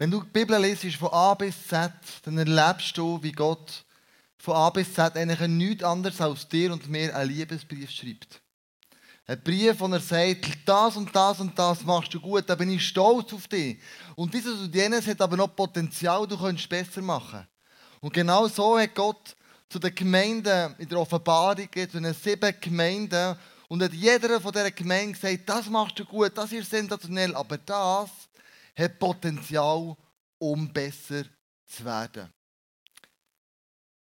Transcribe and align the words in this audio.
Wenn 0.00 0.12
du 0.12 0.22
die 0.22 0.30
Bibel 0.30 0.62
liest 0.62 0.94
von 0.94 1.08
A 1.08 1.34
bis 1.34 1.66
Z, 1.66 1.90
dann 2.22 2.38
erlebst 2.38 2.96
du, 2.96 3.20
wie 3.20 3.32
Gott 3.32 3.84
von 4.38 4.54
A 4.54 4.70
bis 4.70 4.94
Z 4.94 5.16
eigentlich 5.16 5.40
nichts 5.48 5.82
anderes 5.82 6.20
als 6.20 6.48
dir 6.48 6.72
und 6.72 6.88
mir 6.88 7.16
einen 7.16 7.30
Liebesbrief 7.30 7.90
schreibt. 7.90 8.40
Ein 9.26 9.42
Brief, 9.42 9.80
wo 9.80 9.88
er 9.88 9.98
sagt, 9.98 10.56
das 10.64 10.96
und 10.96 11.14
das 11.14 11.40
und 11.40 11.58
das 11.58 11.82
machst 11.82 12.14
du 12.14 12.20
gut, 12.20 12.48
da 12.48 12.54
bin 12.54 12.70
ich 12.70 12.86
stolz 12.86 13.32
auf 13.32 13.48
dich. 13.48 13.80
Und 14.14 14.32
dieses 14.32 14.60
und 14.60 14.72
jenes 14.72 15.04
hat 15.08 15.20
aber 15.20 15.36
noch 15.36 15.56
Potenzial, 15.56 16.28
du 16.28 16.38
könntest 16.38 16.68
besser 16.68 17.02
machen. 17.02 17.44
Und 18.00 18.14
genau 18.14 18.46
so 18.46 18.78
hat 18.78 18.94
Gott 18.94 19.34
zu 19.68 19.80
den 19.80 19.96
Gemeinden 19.96 20.76
in 20.78 20.88
der 20.88 21.00
Offenbarung, 21.00 21.68
zu 21.72 22.00
den 22.00 22.14
sieben 22.14 22.54
Gemeinden, 22.60 23.36
und 23.66 23.82
hat 23.82 23.92
jeder 23.92 24.40
von 24.40 24.52
dieser 24.52 24.70
Gemeinde 24.70 25.14
gesagt, 25.14 25.48
das 25.48 25.68
machst 25.68 25.98
du 25.98 26.04
gut, 26.04 26.38
das 26.38 26.52
ist 26.52 26.70
sensationell, 26.70 27.34
aber 27.34 27.58
das 27.58 28.08
hat 28.78 28.98
Potenzial, 28.98 29.96
um 30.38 30.72
besser 30.72 31.24
zu 31.66 31.84
werden. 31.84 32.32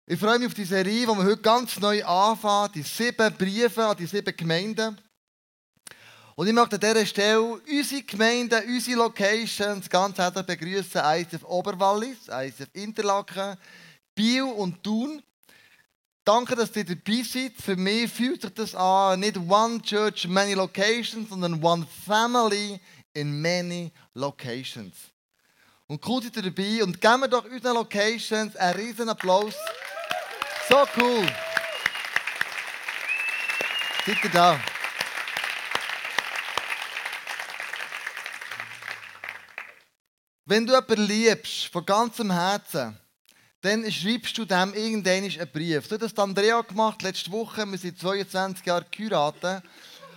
Ich 0.07 0.19
freue 0.19 0.39
mich 0.39 0.49
auf 0.49 0.55
die 0.55 0.65
Serie, 0.65 1.07
wo 1.07 1.15
wir 1.15 1.25
heute 1.25 1.43
ganz 1.43 1.79
neu 1.79 2.05
anfangen, 2.05 2.73
die 2.75 2.83
sieben 2.83 3.35
Briefe 3.35 3.87
an 3.87 3.97
die 3.97 4.07
sieben 4.07 4.37
Gemeinden. 4.37 5.01
Und 6.35 6.47
ich 6.47 6.53
möchte 6.53 6.75
an 6.75 6.81
dieser 6.81 7.07
Stelle 7.07 7.41
unsere 7.41 8.03
Gemeinden, 8.03 8.69
unsere 8.69 8.97
Locations 8.97 9.89
ganz 9.89 10.19
herzlich 10.19 10.47
begrüßen. 10.47 11.01
ISF 11.01 11.45
Oberwallis, 11.45 12.29
ISF 12.29 12.69
Interlaken, 12.73 13.57
Biel 14.15 14.43
und 14.43 14.83
Thun. 14.83 15.23
Danke, 16.25 16.57
dass 16.57 16.75
ihr 16.75 16.85
dabei 16.85 17.23
seid. 17.23 17.53
Für 17.57 17.77
mich 17.77 18.11
fühlt 18.11 18.43
sich 18.43 18.55
das 18.55 18.75
an, 18.75 19.21
nicht 19.21 19.37
One 19.37 19.83
Church, 19.83 20.27
many 20.27 20.55
locations, 20.55 21.29
sondern 21.29 21.63
One 21.63 21.87
Family 22.07 22.81
in 23.15 23.41
many 23.41 23.93
locations. 24.15 24.95
Und 25.87 26.07
cool 26.07 26.23
seid 26.23 26.37
ihr 26.37 26.43
dabei 26.43 26.83
und 26.83 27.01
geben 27.01 27.21
wir 27.21 27.29
doch 27.29 27.45
unseren 27.45 27.75
Locations 27.75 28.57
einen 28.57 28.81
riesen 28.81 29.09
Applaus. 29.09 29.55
So 30.69 30.87
cool. 30.97 31.27
Seid 34.07 34.25
ihr 34.25 34.31
da? 34.31 34.61
Wenn 40.45 40.67
du 40.67 40.73
jemanden 40.73 41.07
liebst, 41.07 41.67
von 41.67 41.87
ganzem 41.87 42.31
Herzen, 42.31 42.99
dann 43.61 43.91
schreibst 43.93 44.37
du 44.37 44.45
dem 44.45 44.75
irgendwann 44.75 45.25
einen 45.25 45.51
Brief. 45.53 45.87
So 45.87 45.95
hat 45.95 46.03
das 46.03 46.19
Andrea 46.19 46.61
gemacht 46.63 47.03
letzte 47.03 47.31
Woche. 47.31 47.65
Wir 47.65 47.79
sind 47.79 47.99
22 47.99 48.67
Jahre 48.67 48.85
geheiratet. 48.91 49.63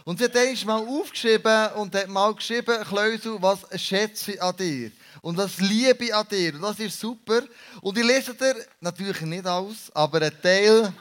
Und 0.06 0.20
sie 0.20 0.25
hat 0.25 0.36
einmal 0.36 0.88
aufgeschrieben 0.88 1.72
und 1.78 1.95
hat 1.95 2.08
mal 2.08 2.34
geschrieben, 2.36 2.84
Kleusel, 2.84 3.42
was 3.42 3.66
schätze 3.81 4.34
ich 4.34 4.42
an 4.42 4.56
dir? 4.56 4.92
Und 5.23 5.36
was 5.36 5.58
liebe 5.58 6.06
ich 6.06 6.14
an 6.14 6.28
dir? 6.28 6.53
Und 6.53 6.61
das 6.61 6.80
ist 6.80 7.00
super. 7.00 7.42
Und 7.81 7.98
ich 7.98 8.06
lese 8.06 8.36
dir 8.36 8.56
natürlich 8.80 9.20
nicht 9.22 9.48
alles, 9.48 9.92
aber 9.95 10.22
ein 10.22 10.42
Teil, 10.44 10.94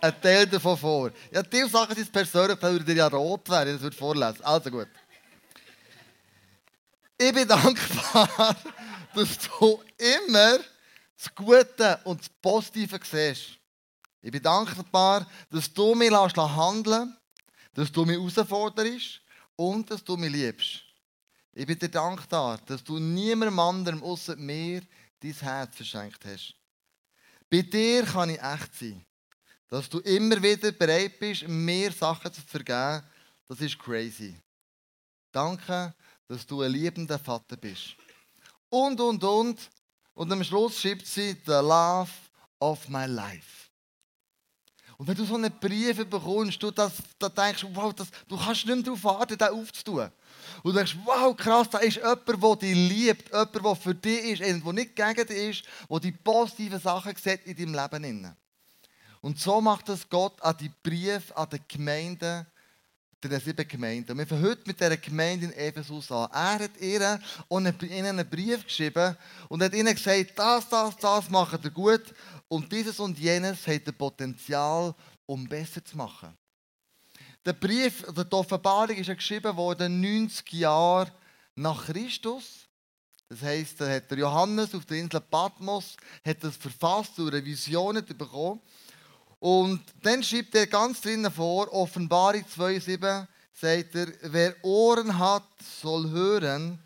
ein 0.00 0.20
Teil 0.20 0.48
davon 0.48 0.76
vor. 0.76 1.12
Ja, 1.30 1.44
diese 1.44 1.68
Sachen 1.68 1.94
sind 1.94 2.10
persönlich, 2.10 2.58
da 2.58 2.72
würde 2.72 2.84
dir 2.84 2.96
ja 2.96 3.06
rot 3.06 3.48
werden, 3.48 3.78
das 3.80 3.94
vorlesen 3.94 4.44
Also 4.44 4.68
gut. 4.68 4.88
Ich 7.16 7.32
bin 7.32 7.46
dankbar, 7.48 8.56
dass 9.14 9.38
du 9.38 9.80
immer 9.96 10.58
das 11.16 11.32
Gute 11.36 12.00
und 12.02 12.20
das 12.20 12.28
Positive 12.42 12.98
siehst. 13.08 13.60
Ich 14.22 14.32
bin 14.32 14.42
dankbar, 14.42 15.24
dass 15.52 15.72
du 15.72 15.94
mich 15.94 16.10
handeln 16.10 16.84
lässt, 16.84 17.19
dass 17.74 17.90
du 17.92 18.04
mich 18.04 18.16
herausforderst 18.16 19.20
und 19.56 19.90
dass 19.90 20.02
du 20.02 20.16
mich 20.16 20.32
liebst. 20.32 20.82
Ich 21.52 21.66
bin 21.66 21.78
dir 21.78 21.88
dankbar, 21.88 22.58
dass 22.66 22.82
du 22.82 22.98
niemandem 22.98 23.58
anderem 23.58 24.02
außer 24.02 24.36
mir 24.36 24.82
dein 25.20 25.32
Herz 25.32 25.76
verschenkt 25.76 26.24
hast. 26.24 26.54
Bei 27.50 27.62
dir 27.62 28.04
kann 28.04 28.30
ich 28.30 28.40
echt 28.40 28.74
sein. 28.74 29.04
Dass 29.68 29.88
du 29.88 29.98
immer 30.00 30.42
wieder 30.42 30.72
bereit 30.72 31.18
bist, 31.18 31.46
mir 31.46 31.92
Sachen 31.92 32.32
zu 32.32 32.40
vergeben, 32.40 33.04
das 33.46 33.60
ist 33.60 33.78
crazy. 33.78 34.36
Danke, 35.32 35.94
dass 36.26 36.46
du 36.46 36.62
ein 36.62 36.72
liebender 36.72 37.18
Vater 37.18 37.56
bist. 37.56 37.96
Und, 38.68 39.00
und, 39.00 39.22
und. 39.22 39.70
Und 40.14 40.32
am 40.32 40.44
Schluss 40.44 40.80
schreibt 40.80 41.06
sie, 41.06 41.36
the 41.46 41.52
love 41.52 42.10
of 42.58 42.88
my 42.88 43.06
life. 43.06 43.69
Und 45.00 45.06
wenn 45.06 45.14
du 45.14 45.24
so 45.24 45.34
einen 45.34 45.50
Brief 45.50 45.96
bekommst, 46.10 46.62
du 46.62 46.70
das, 46.70 46.92
da 47.18 47.30
denkst, 47.30 47.64
wow, 47.72 47.90
das, 47.90 48.08
du 48.28 48.36
kannst 48.36 48.66
nicht 48.66 48.76
mehr 48.76 48.84
darauf 48.84 49.02
warten, 49.02 49.38
den 49.38 49.48
aufzutun. 49.48 50.10
Und 50.62 50.72
du 50.72 50.76
denkst, 50.76 50.94
wow, 51.06 51.34
krass, 51.34 51.70
da 51.70 51.78
ist 51.78 51.96
jemand, 51.96 52.28
der 52.28 52.56
dich 52.56 52.74
liebt, 52.74 53.30
jemand, 53.30 53.54
der 53.54 53.76
für 53.76 53.94
dich 53.94 54.24
ist, 54.24 54.40
jemand, 54.40 54.66
der 54.66 54.72
nicht 54.74 54.94
gegen 54.94 55.26
dich 55.26 55.48
ist, 55.48 55.62
der 55.88 56.00
die 56.00 56.12
positiven 56.12 56.78
Sachen 56.78 57.16
sieht 57.16 57.46
in 57.46 57.72
deinem 57.72 58.02
Leben. 58.02 58.36
Und 59.22 59.40
so 59.40 59.62
macht 59.62 59.88
das 59.88 60.06
Gott 60.06 60.38
an 60.42 60.58
die 60.58 60.70
Briefe 60.82 61.34
an 61.34 61.48
die 61.50 61.60
Gemeinden, 61.66 62.46
den 63.28 63.40
sieben 63.40 63.68
Gemeinden. 63.68 64.16
Wir 64.16 64.26
fangen 64.26 64.42
heute 64.42 64.62
mit 64.66 64.80
dieser 64.80 64.96
Gemeinde 64.96 65.46
in 65.46 65.52
Ephesus 65.52 66.10
an. 66.10 66.28
Er 66.30 66.58
hat 66.58 66.80
ihnen 66.80 68.06
einen 68.06 68.30
Brief 68.30 68.64
geschrieben 68.64 69.16
und 69.48 69.62
hat 69.62 69.74
ihnen 69.74 69.94
gesagt, 69.94 70.32
das, 70.36 70.68
das, 70.68 70.96
das 70.96 71.28
macht 71.28 71.64
ihr 71.64 71.70
gut 71.70 72.14
und 72.48 72.72
dieses 72.72 72.98
und 72.98 73.18
jenes 73.18 73.66
hat 73.66 73.86
das 73.86 73.94
Potenzial, 73.94 74.94
um 75.26 75.46
besser 75.48 75.84
zu 75.84 75.96
machen. 75.96 76.36
Der 77.44 77.52
Brief, 77.52 78.06
oder 78.08 78.24
die 78.24 78.32
Offenbarung 78.34 78.96
ist 78.96 79.06
ja 79.06 79.14
geschrieben 79.14 79.56
worden 79.56 80.00
90 80.00 80.52
Jahre 80.52 81.12
nach 81.54 81.86
Christus. 81.86 82.66
Das 83.28 83.42
heisst, 83.42 83.80
da 83.80 83.88
hat 83.88 84.10
der 84.10 84.18
Johannes 84.18 84.74
auf 84.74 84.84
der 84.84 84.98
Insel 84.98 85.20
Patmos 85.20 85.96
hat 86.24 86.42
das 86.42 86.56
verfasst 86.56 87.18
und 87.18 87.28
Revisionen 87.28 88.04
bekommen. 88.04 88.60
Und 89.40 89.82
dann 90.02 90.22
schreibt 90.22 90.54
er 90.54 90.66
ganz 90.66 91.00
drinnen 91.00 91.32
vor, 91.32 91.72
Offenbarung 91.72 92.42
2,7 92.42 93.26
sagt 93.54 93.94
er, 93.94 94.12
wer 94.22 94.54
Ohren 94.62 95.18
hat, 95.18 95.48
soll 95.80 96.08
hören, 96.10 96.78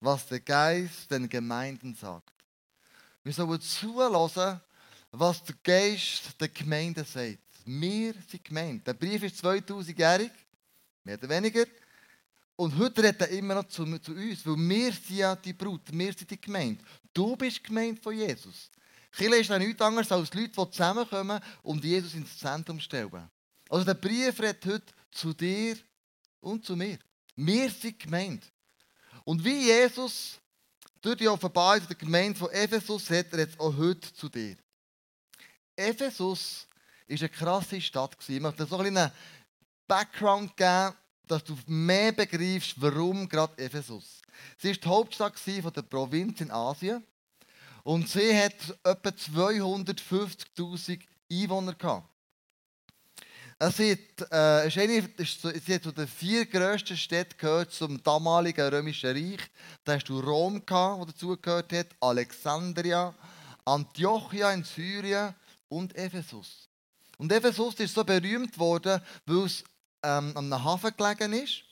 was 0.00 0.26
der 0.26 0.40
Geist 0.40 1.10
den 1.10 1.28
Gemeinden 1.28 1.94
sagt. 1.94 2.32
Wir 3.22 3.32
sollen 3.32 3.60
zulassen, 3.60 4.60
was 5.12 5.42
der 5.44 5.54
Geist 5.62 6.40
der 6.40 6.48
Gemeinde 6.48 7.04
sagt. 7.04 7.38
Wir 7.64 8.14
sind 8.28 8.44
gemeint. 8.44 8.86
Der 8.86 8.94
Brief 8.94 9.22
ist 9.22 9.44
2000-jährig, 9.44 10.30
mehr 11.04 11.16
oder 11.16 11.28
weniger. 11.28 11.64
Und 12.56 12.76
heute 12.76 13.02
redet 13.02 13.22
er 13.22 13.28
immer 13.28 13.54
noch 13.54 13.68
zu, 13.68 13.84
zu, 13.98 14.12
uns, 14.12 14.44
weil 14.44 14.56
wir 14.56 14.92
sind 14.92 15.16
ja 15.16 15.36
die 15.36 15.52
Brut, 15.52 15.82
wir 15.92 16.12
sind 16.12 16.30
die 16.30 16.40
Gemeinde. 16.40 16.82
Du 17.14 17.36
bist 17.36 17.62
gemeint 17.62 18.02
von 18.02 18.16
Jesus. 18.16 18.70
Kirche 19.12 19.36
ist 19.36 19.50
nichts 19.50 19.82
anderes 19.82 20.12
als 20.12 20.32
Leute, 20.32 20.48
die 20.48 20.70
zusammenkommen 20.70 21.40
und 21.62 21.84
Jesus 21.84 22.14
ins 22.14 22.38
Zentrum 22.38 22.80
stellen. 22.80 23.28
Also 23.68 23.84
der 23.84 23.94
Brief 23.94 24.40
redet 24.40 24.64
heute 24.66 24.92
zu 25.10 25.32
dir 25.32 25.76
und 26.40 26.64
zu 26.64 26.76
mir. 26.76 26.98
Wir 27.36 27.70
sind 27.70 27.98
gemeint. 27.98 28.44
Und 29.24 29.44
wie 29.44 29.66
Jesus 29.66 30.38
durch 31.00 31.16
die 31.16 31.28
Offenbarung 31.28 31.86
der 31.86 31.96
Gemeinde 31.96 32.38
von 32.38 32.50
Ephesus 32.50 33.08
hat, 33.10 33.32
er 33.32 33.40
jetzt 33.40 33.58
auch 33.58 33.76
heute 33.76 34.12
zu 34.12 34.28
dir. 34.28 34.56
Ephesus 35.76 36.66
war 37.08 37.18
eine 37.18 37.28
krasse 37.28 37.80
Stadt. 37.80 38.16
Ich 38.28 38.40
möchte 38.40 38.66
so 38.66 38.78
einen 38.78 39.10
Background 39.86 40.56
geben, 40.56 40.94
dass 41.26 41.44
du 41.44 41.56
mehr 41.66 42.12
begreifst, 42.12 42.74
warum 42.76 43.28
gerade 43.28 43.56
Ephesus. 43.56 44.20
Sie 44.58 44.68
war 44.68 44.74
die 44.74 44.88
Hauptstadt 44.88 45.76
der 45.76 45.82
Provinz 45.82 46.40
in 46.40 46.50
Asien. 46.50 47.04
Und 47.82 48.08
sie 48.08 48.36
hat 48.36 48.54
etwa 48.84 49.08
250.000 49.08 51.00
Einwohner 51.30 51.74
gehabt. 51.74 52.08
Sie 53.76 53.92
hat, 53.92 54.32
äh, 54.32 54.68
ist 54.68 54.78
eine, 54.78 55.06
sie 55.22 55.74
hat 55.74 55.82
zu 55.82 55.92
den 55.92 56.08
vier 56.08 56.46
grössten 56.46 56.96
Städten 56.96 57.36
gehört 57.36 57.70
zum 57.72 58.02
damaligen 58.02 58.66
römischen 58.68 59.10
Reich. 59.10 59.40
Da 59.84 59.96
hast 59.96 60.08
du 60.08 60.18
Rom, 60.18 60.64
gehabt, 60.64 61.00
wo 61.00 61.04
dazugehört 61.04 61.70
hat, 61.74 61.88
Alexandria, 62.00 63.14
Antiochia 63.66 64.50
in 64.52 64.64
Syrien 64.64 65.34
und 65.68 65.94
Ephesus. 65.94 66.70
Und 67.18 67.30
Ephesus 67.32 67.74
ist 67.74 67.94
so 67.94 68.02
berühmt 68.02 68.58
worden, 68.58 68.98
weil 69.26 69.44
es 69.44 69.62
ähm, 70.02 70.32
an 70.34 70.50
einem 70.50 70.64
Hafen 70.64 70.92
gelegen 70.96 71.34
ist. 71.34 71.62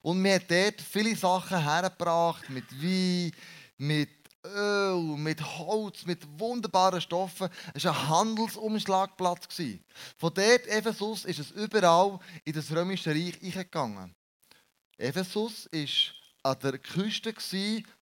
Und 0.00 0.22
man 0.22 0.34
hat 0.34 0.48
dort 0.48 0.80
viele 0.80 1.16
Sachen 1.16 1.60
hergebracht, 1.60 2.48
mit 2.50 2.70
Wein, 2.80 3.32
mit 3.78 4.21
Öl, 4.44 5.16
mit 5.16 5.40
Holz, 5.40 6.04
mit 6.04 6.26
wunderbaren 6.38 7.00
Stoffen. 7.00 7.48
Es 7.74 7.84
war 7.84 7.92
ein 7.92 8.08
Handelsumschlagplatz. 8.08 9.46
Von 10.18 10.34
dort, 10.34 10.66
Ephesus, 10.66 11.24
ist 11.24 11.38
es 11.38 11.50
überall 11.52 12.18
in 12.44 12.52
das 12.52 12.70
Römische 12.72 13.10
Reich 13.10 13.40
eingegangen. 13.42 14.14
Ephesus 14.98 15.68
war 15.72 16.52
an 16.52 16.58
der 16.60 16.78
Küste 16.78 17.34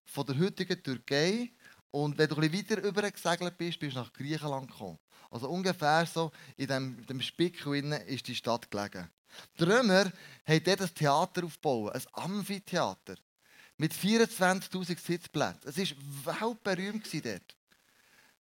von 0.05 0.25
der 0.25 0.39
heutigen 0.39 0.81
Türkei. 0.81 1.51
Und 1.91 2.17
wenn 2.17 2.29
du 2.29 2.35
bisschen 2.35 2.53
weiter 2.53 2.83
übergesegelt 2.83 3.57
bist, 3.57 3.79
bist 3.79 3.95
du 3.95 3.99
nach 3.99 4.13
Griechenland 4.13 4.71
gekommen. 4.71 4.97
Also 5.29 5.49
ungefähr 5.49 6.05
so 6.05 6.31
in 6.57 6.67
dem, 6.67 7.05
dem 7.05 7.21
Spickel 7.21 7.93
ist 8.07 8.27
die 8.27 8.35
Stadt 8.35 8.69
gelegen. 8.71 9.09
Die 9.59 9.63
Römer 9.63 10.11
haben 10.45 10.63
dort 10.63 10.81
ein 10.81 10.95
Theater 10.95 11.45
aufgebaut, 11.45 11.93
ein 11.93 12.03
Amphitheater 12.13 13.15
mit 13.81 13.93
24'000 13.93 14.95
Sitzplätzen. 14.99 15.73
Es 15.75 15.95
war 16.23 16.39
weltberühmt 16.39 17.25
dort. 17.25 17.55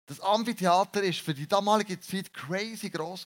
Das 0.07 0.19
Amphitheater 0.19 1.03
war 1.03 1.13
für 1.13 1.33
die 1.35 1.45
damalige 1.45 1.99
Zeit 1.99 2.33
crazy 2.33 2.89
gross. 2.89 3.23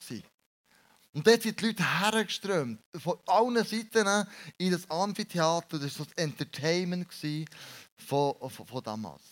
Und 1.13 1.25
dort 1.25 1.41
sind 1.41 1.61
die 1.61 1.67
Leute 1.67 2.01
hergeströmt, 2.01 2.81
von 2.97 3.17
allen 3.27 3.63
Seiten 3.63 4.27
in 4.57 4.73
das 4.73 4.89
Amphitheater. 4.89 5.79
Das 5.79 5.97
war 5.99 6.05
das 6.05 6.17
Entertainment 6.17 7.07
von, 7.13 8.35
von, 8.49 8.67
von 8.67 8.83
damals. 8.83 9.23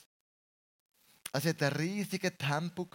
Es 1.33 1.43
hatte 1.43 1.67
einen 1.67 1.75
riesigen 1.75 2.37
Tempel. 2.37 2.87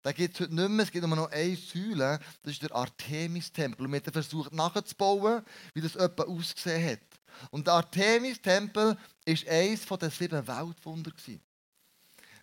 Da 0.00 0.12
gibt 0.12 0.34
es 0.34 0.40
heute 0.42 0.54
nicht 0.54 0.68
mehr, 0.68 0.84
es 0.84 0.92
gibt 0.92 1.04
nur 1.04 1.16
noch 1.16 1.32
eine 1.32 1.56
Säule, 1.56 2.20
das 2.44 2.52
ist 2.52 2.62
der 2.62 2.72
Artemis-Tempel. 2.72 3.84
Und 3.84 3.92
wir 3.92 3.98
haben 3.98 4.12
versucht 4.12 4.52
nachzubauen, 4.52 5.42
wie 5.74 5.80
das 5.80 5.96
etwa 5.96 6.22
ausgesehen 6.22 6.92
hat. 6.92 7.00
Und 7.50 7.66
der 7.66 7.74
Artemis-Tempel 7.74 8.96
war 8.96 9.52
eines 9.52 9.86
der 9.86 10.10
sieben 10.10 10.46
Weltwunder. 10.46 11.12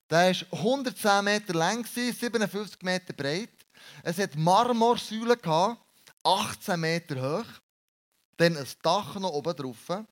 Der 0.10 0.36
war 0.36 0.60
110 0.60 1.26
Meter 1.26 1.54
lang, 1.54 1.86
57 1.86 2.82
Meter 2.82 3.14
breit. 3.14 3.50
Es 4.04 4.18
hat 4.18 4.36
Marmorsäulen, 4.36 5.40
18 6.24 6.80
Meter 6.80 7.40
hoch. 7.40 7.48
Dann 8.38 8.58
ein 8.58 8.68
Dach 8.82 9.16
noch 9.16 9.32
oben 9.32 9.56
drauf. 9.56 10.06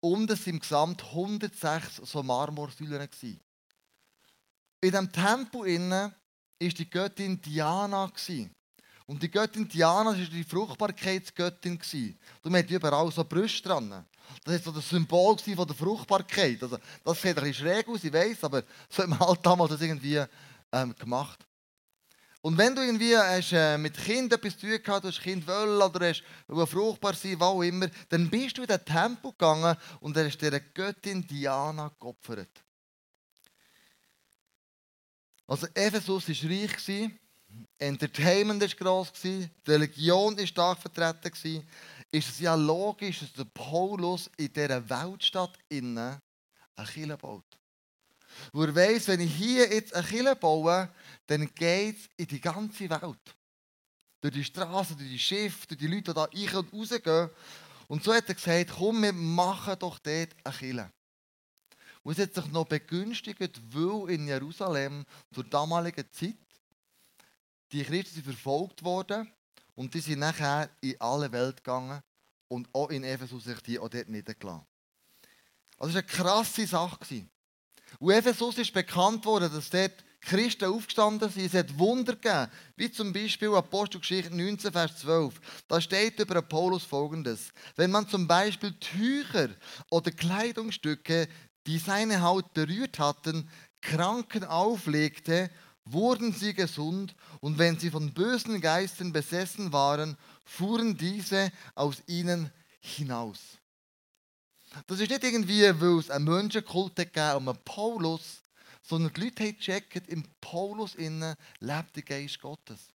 Und 0.00 0.30
es 0.30 0.46
waren 0.46 0.54
im 0.54 0.60
Gesamt 0.60 1.04
106 1.04 1.96
so 2.04 2.22
Marmorsäulen. 2.22 3.08
In 3.20 3.40
diesem 4.90 5.10
Tempel 5.10 5.80
war 5.80 6.12
die 6.60 6.90
Göttin 6.90 7.40
Diana. 7.40 8.10
Und 9.08 9.22
die 9.22 9.30
Göttin 9.30 9.66
Diana 9.66 10.10
war 10.10 10.14
die 10.14 10.44
Fruchtbarkeitsgöttin. 10.44 11.78
Du 12.42 12.52
hast 12.52 12.70
überall 12.70 13.10
so 13.10 13.24
Brüste 13.24 13.66
dran. 13.66 14.04
Das 14.44 14.54
war 14.56 14.60
so 14.60 14.70
das 14.72 14.90
Symbol 14.90 15.38
von 15.38 15.66
der 15.66 15.74
Fruchtbarkeit. 15.74 16.62
Also, 16.62 16.76
das 17.02 17.22
sieht 17.22 17.38
ein 17.38 17.44
bisschen 17.44 17.54
schräg 17.54 17.88
aus, 17.88 18.04
ich 18.04 18.12
weiß, 18.12 18.44
aber 18.44 18.64
so 18.90 19.02
im 19.04 19.14
Alter 19.14 19.40
damals 19.40 19.70
das 19.70 19.80
irgendwie 19.80 20.22
ähm, 20.70 20.94
gemacht. 20.94 21.38
Und 22.42 22.58
wenn 22.58 22.76
du 22.76 22.82
irgendwie 22.82 23.16
hast, 23.16 23.52
äh, 23.54 23.78
mit 23.78 23.96
Kind 23.96 24.30
etwas 24.30 24.58
zu 24.58 24.66
tun 24.66 24.78
hast, 24.86 25.02
du 25.04 25.08
hast 25.08 25.22
Kind 25.22 25.46
wollen 25.46 25.80
oder 25.80 26.10
hast 26.10 26.22
fruchtbar 26.70 27.14
sein, 27.14 27.40
was 27.40 27.48
auch 27.48 27.62
immer, 27.62 27.88
dann 28.10 28.28
bist 28.28 28.58
du 28.58 28.62
in 28.62 28.68
den 28.68 28.84
Tempel 28.84 29.30
gegangen 29.30 29.74
und 30.00 30.18
er 30.18 30.26
ist 30.26 30.42
der 30.42 30.60
Göttin 30.60 31.26
Diana 31.26 31.90
geopfert. 31.98 32.62
Also 35.46 35.66
Ephesus 35.72 36.28
war 36.28 36.50
reich, 36.50 37.10
Entertainment 37.78 38.60
war 38.60 38.68
gross, 38.68 39.12
die 39.22 39.48
Religion 39.66 40.36
war 40.36 40.46
stark 40.46 40.78
vertreten. 40.78 41.66
Ist 42.10 42.28
es 42.30 42.40
ja 42.40 42.54
logisch, 42.54 43.20
dass 43.20 43.32
der 43.34 43.44
Paulus 43.44 44.30
in 44.36 44.52
dieser 44.52 44.88
Weltstadt 44.88 45.58
innen 45.68 46.18
eine 46.76 46.86
Kirche 46.86 47.16
baut. 47.16 47.44
Wo 48.52 48.62
er 48.62 48.74
weiss, 48.74 49.08
wenn 49.08 49.20
ich 49.20 49.34
hier 49.34 49.72
jetzt 49.72 49.94
eine 49.94 50.06
Kirche 50.06 50.36
baue, 50.36 50.88
dann 51.26 51.52
geht 51.54 51.96
es 51.96 52.08
in 52.16 52.26
die 52.26 52.40
ganze 52.40 52.88
Welt. 52.88 53.36
Durch 54.20 54.34
die 54.34 54.44
Straßen, 54.44 54.96
durch 54.96 55.10
die 55.10 55.18
Schiffe, 55.18 55.66
durch 55.66 55.78
die 55.78 55.86
Leute, 55.86 56.02
die 56.02 56.14
da 56.14 56.24
rein 56.24 56.56
und 56.56 56.72
rausgehen. 56.72 57.30
Und 57.88 58.04
so 58.04 58.12
hat 58.12 58.28
er 58.28 58.34
gesagt, 58.34 58.70
komm, 58.76 59.02
wir 59.02 59.12
machen 59.12 59.76
doch 59.78 59.98
dort 59.98 60.36
eine 60.44 60.54
Kirche. 60.54 60.92
Und 62.02 62.18
es 62.18 62.24
hat 62.24 62.34
sich 62.34 62.46
noch 62.52 62.66
begünstigt, 62.66 63.60
weil 63.72 64.10
in 64.10 64.28
Jerusalem 64.28 65.04
zur 65.32 65.44
damaligen 65.44 66.10
Zeit 66.10 66.36
die 67.72 67.84
Christen 67.84 68.22
verfolgt 68.22 68.82
wurden 68.82 69.30
und 69.74 69.94
die 69.94 70.00
sind 70.00 70.20
nachher 70.20 70.70
in 70.80 71.00
alle 71.00 71.30
Welt 71.32 71.58
gegangen 71.58 72.00
und 72.48 72.68
auch 72.72 72.90
in 72.90 73.04
Ephesus 73.04 73.44
sich 73.44 73.60
die 73.60 73.78
auch 73.78 73.88
dort 73.88 74.08
niedergelassen. 74.08 74.66
Also 75.78 75.94
das 76.00 76.18
war 76.18 76.26
eine 76.26 76.42
krasse 76.42 76.66
Sache. 76.66 77.26
Und 77.98 78.10
Ephesus 78.10 78.58
ist 78.58 78.72
bekannt 78.72 79.24
worden, 79.24 79.52
dass 79.52 79.70
dort 79.70 80.04
Christen 80.20 80.64
aufgestanden 80.66 81.30
sind. 81.30 81.46
Es 81.46 81.54
hat 81.54 81.78
Wunder 81.78 82.14
gegeben, 82.14 82.50
wie 82.76 82.90
zum 82.90 83.12
Beispiel 83.12 83.54
Apostelgeschichte 83.54 84.34
19, 84.34 84.72
Vers 84.72 84.98
12. 84.98 85.40
Da 85.68 85.80
steht 85.80 86.18
über 86.18 86.42
Paulus 86.42 86.84
folgendes. 86.84 87.52
Wenn 87.76 87.90
man 87.90 88.08
zum 88.08 88.26
Beispiel 88.26 88.72
Tücher 88.78 89.50
oder 89.90 90.10
Kleidungsstücke, 90.10 91.28
die 91.66 91.78
seine 91.78 92.20
Haut 92.22 92.52
berührt 92.52 92.98
hatten, 92.98 93.48
Kranken 93.80 94.44
auflegte 94.44 95.50
wurden 95.92 96.32
sie 96.32 96.54
gesund 96.54 97.14
und 97.40 97.58
wenn 97.58 97.78
sie 97.78 97.90
von 97.90 98.12
bösen 98.12 98.60
Geistern 98.60 99.12
besessen 99.12 99.72
waren, 99.72 100.16
fuhren 100.44 100.96
diese 100.96 101.52
aus 101.74 102.02
ihnen 102.06 102.50
hinaus. 102.80 103.58
Das 104.86 105.00
ist 105.00 105.10
nicht 105.10 105.24
irgendwie, 105.24 105.62
weil 105.80 105.98
es 105.98 106.10
einen 106.10 106.24
Menschenkult 106.26 106.96
gegeben 106.96 107.36
um 107.36 107.48
einen 107.48 107.58
Paulus, 107.64 108.42
sondern 108.82 109.12
die 109.12 109.22
Leute 109.22 109.44
haben 109.44 109.56
gecheckt, 109.56 110.08
im 110.08 110.24
Paulus 110.40 110.94
innen 110.94 111.34
lebt 111.60 111.96
der 111.96 112.02
Geist 112.02 112.40
Gottes. 112.40 112.92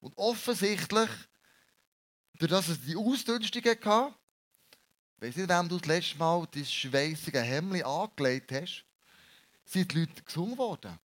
Und 0.00 0.16
offensichtlich, 0.16 1.10
durch 2.38 2.68
es 2.68 2.80
die 2.84 2.96
Ausdünstung 2.96 3.62
hatte, 3.62 4.14
weiss 5.18 5.36
nicht, 5.36 5.48
wem 5.48 5.68
du 5.68 5.78
das 5.78 5.86
letzte 5.86 6.18
Mal 6.18 6.46
dein 6.52 6.64
schweißige 6.64 7.34
Hemd 7.34 7.84
angelegt 7.84 8.52
hast, 8.52 8.84
sind 9.64 9.92
die 9.92 10.00
Leute 10.00 10.22
gesungen 10.22 10.58
worden. 10.58 10.98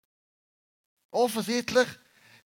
Offensichtlich 1.11 1.89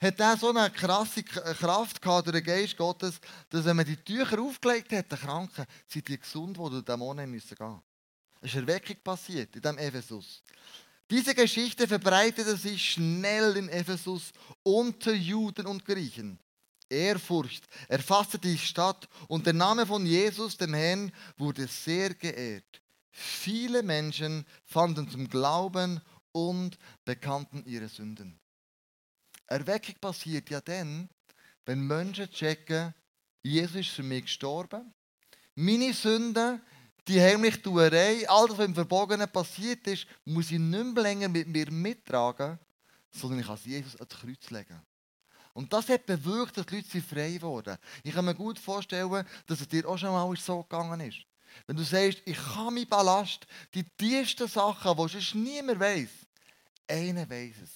hat 0.00 0.18
er 0.18 0.36
so 0.36 0.50
eine 0.50 0.70
krasse 0.70 1.22
Kraft 1.22 2.00
gehabt 2.00 2.26
durch 2.26 2.36
den 2.36 2.44
Geist 2.44 2.76
Gottes, 2.76 3.20
dass 3.50 3.64
wenn 3.64 3.76
man 3.76 3.84
die 3.84 3.96
Tücher 3.96 4.40
aufgelegt 4.40 4.92
hat, 4.92 5.12
den 5.12 5.18
Kranken, 5.18 5.66
sind 5.86 6.08
die 6.08 6.18
gesund, 6.18 6.56
wo 6.56 6.70
die 6.70 6.84
Dämonen 6.84 7.30
müssen 7.30 7.56
gehen. 7.56 7.82
Es 8.40 8.54
ist 8.54 8.56
Erweckung 8.56 8.96
passiert 9.04 9.54
in 9.54 9.60
diesem 9.60 9.78
Ephesus. 9.78 10.42
Diese 11.10 11.34
Geschichte 11.34 11.86
verbreitete 11.86 12.56
sich 12.56 12.92
schnell 12.92 13.56
in 13.56 13.68
Ephesus 13.68 14.32
unter 14.62 15.12
Juden 15.12 15.66
und 15.66 15.84
Griechen. 15.84 16.38
Ehrfurcht 16.88 17.66
erfasste 17.88 18.38
die 18.38 18.56
Stadt 18.56 19.08
und 19.28 19.46
der 19.46 19.52
Name 19.52 19.86
von 19.86 20.06
Jesus, 20.06 20.56
dem 20.56 20.72
Herrn, 20.74 21.12
wurde 21.36 21.66
sehr 21.66 22.14
geehrt. 22.14 22.80
Viele 23.10 23.82
Menschen 23.82 24.46
fanden 24.64 25.08
zum 25.10 25.28
Glauben 25.28 26.00
und 26.32 26.78
bekannten 27.04 27.64
ihre 27.66 27.88
Sünden. 27.88 28.39
Erweckung 29.50 29.96
passiert 30.00 30.48
ja 30.48 30.60
dann, 30.60 31.08
wenn 31.66 31.80
Menschen 31.86 32.30
checken, 32.30 32.94
Jesus 33.42 33.76
ist 33.76 33.90
für 33.90 34.02
mich 34.02 34.22
gestorben. 34.22 34.94
Meine 35.56 35.92
Sünden, 35.92 36.62
die 37.08 37.20
heimliche 37.20 37.60
Tuerei, 37.60 38.28
all 38.28 38.46
das, 38.46 38.58
was 38.58 38.66
im 38.66 38.74
Verborgenen 38.74 39.30
passiert 39.30 39.86
ist, 39.88 40.06
muss 40.24 40.52
ich 40.52 40.58
nicht 40.58 40.94
mehr 40.94 41.02
länger 41.02 41.28
mit 41.28 41.48
mir 41.48 41.70
mittragen, 41.70 42.58
sondern 43.10 43.40
ich 43.40 43.46
kann 43.46 43.58
Jesus 43.64 43.96
ans 43.96 44.14
Kreuz 44.14 44.50
legen. 44.50 44.80
Und 45.52 45.72
das 45.72 45.88
hat 45.88 46.06
bewirkt, 46.06 46.56
dass 46.56 46.66
die 46.66 46.76
Leute 46.76 47.02
frei 47.02 47.42
wurden. 47.42 47.76
Ich 48.04 48.14
kann 48.14 48.24
mir 48.24 48.36
gut 48.36 48.58
vorstellen, 48.58 49.26
dass 49.46 49.60
es 49.60 49.68
dir 49.68 49.88
auch 49.88 49.98
schon 49.98 50.12
mal 50.12 50.36
so 50.36 50.62
gegangen 50.62 51.00
ist. 51.00 51.18
Wenn 51.66 51.76
du 51.76 51.82
sagst, 51.82 52.22
ich 52.24 52.36
kann 52.36 52.72
mein 52.72 52.88
Ballast, 52.88 53.46
die 53.74 53.82
tiefsten 53.82 54.46
Sachen, 54.46 54.96
die 54.96 55.12
sonst 55.12 55.34
niemand 55.34 55.80
weiß, 55.80 56.08
einer 56.86 57.28
weiß 57.28 57.56
es. 57.64 57.70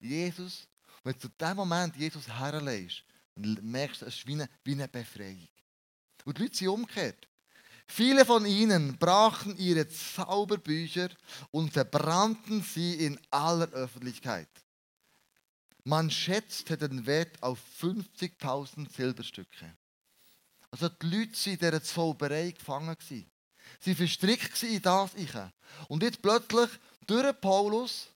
Jesus 0.00 0.66
wenn 1.04 1.12
du 1.12 1.20
zu 1.20 1.28
dem 1.28 1.56
Moment 1.56 1.96
Jesus 1.96 2.26
herlegst, 2.28 3.04
dann 3.36 3.58
merkst 3.62 4.02
du, 4.02 4.06
es 4.06 4.16
ist 4.16 4.26
wie 4.26 4.32
eine, 4.32 4.48
wie 4.64 4.72
eine 4.72 4.88
Befreiung. 4.88 5.48
Und 6.24 6.38
die 6.38 6.42
Leute 6.42 6.56
sind 6.56 6.68
umgekehrt. 6.68 7.28
Viele 7.86 8.24
von 8.24 8.46
ihnen 8.46 8.96
brachen 8.96 9.56
ihre 9.58 9.86
Zauberbücher 9.88 11.10
und 11.50 11.72
verbrannten 11.72 12.62
sie 12.62 12.94
in 12.94 13.20
aller 13.30 13.68
Öffentlichkeit. 13.72 14.48
Man 15.84 16.10
schätzte 16.10 16.78
den 16.78 17.04
Wert 17.04 17.42
auf 17.42 17.60
50.000 17.80 18.90
Silberstücke. 18.90 19.76
Also 20.70 20.88
die 20.88 21.06
Leute 21.06 21.32
waren 21.32 21.52
in 21.52 21.58
dieser 21.58 21.82
Zauberei 21.82 22.50
gefangen. 22.52 22.96
Sie 23.80 23.94
verstrickt 23.94 24.62
in 24.62 24.80
das. 24.80 25.10
Und 25.88 26.02
jetzt 26.02 26.22
plötzlich, 26.22 26.70
durch 27.06 27.38
Paulus, 27.40 28.08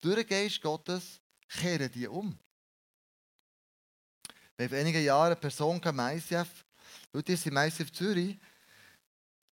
durch 0.00 0.16
den 0.16 0.28
Geist 0.28 0.62
Gottes, 0.62 1.20
kehren 1.50 1.90
die 1.92 2.06
um. 2.06 2.38
Wir 4.56 4.64
haben 4.64 4.70
vor 4.70 4.78
einigen 4.78 5.04
Jahren 5.04 5.26
eine 5.26 5.36
Person 5.36 5.80
im 5.82 5.98
ICF, 5.98 6.48
heute 7.12 7.32
ist 7.32 7.42
sie 7.42 7.50
ICF 7.50 7.92
Zürich, 7.92 8.38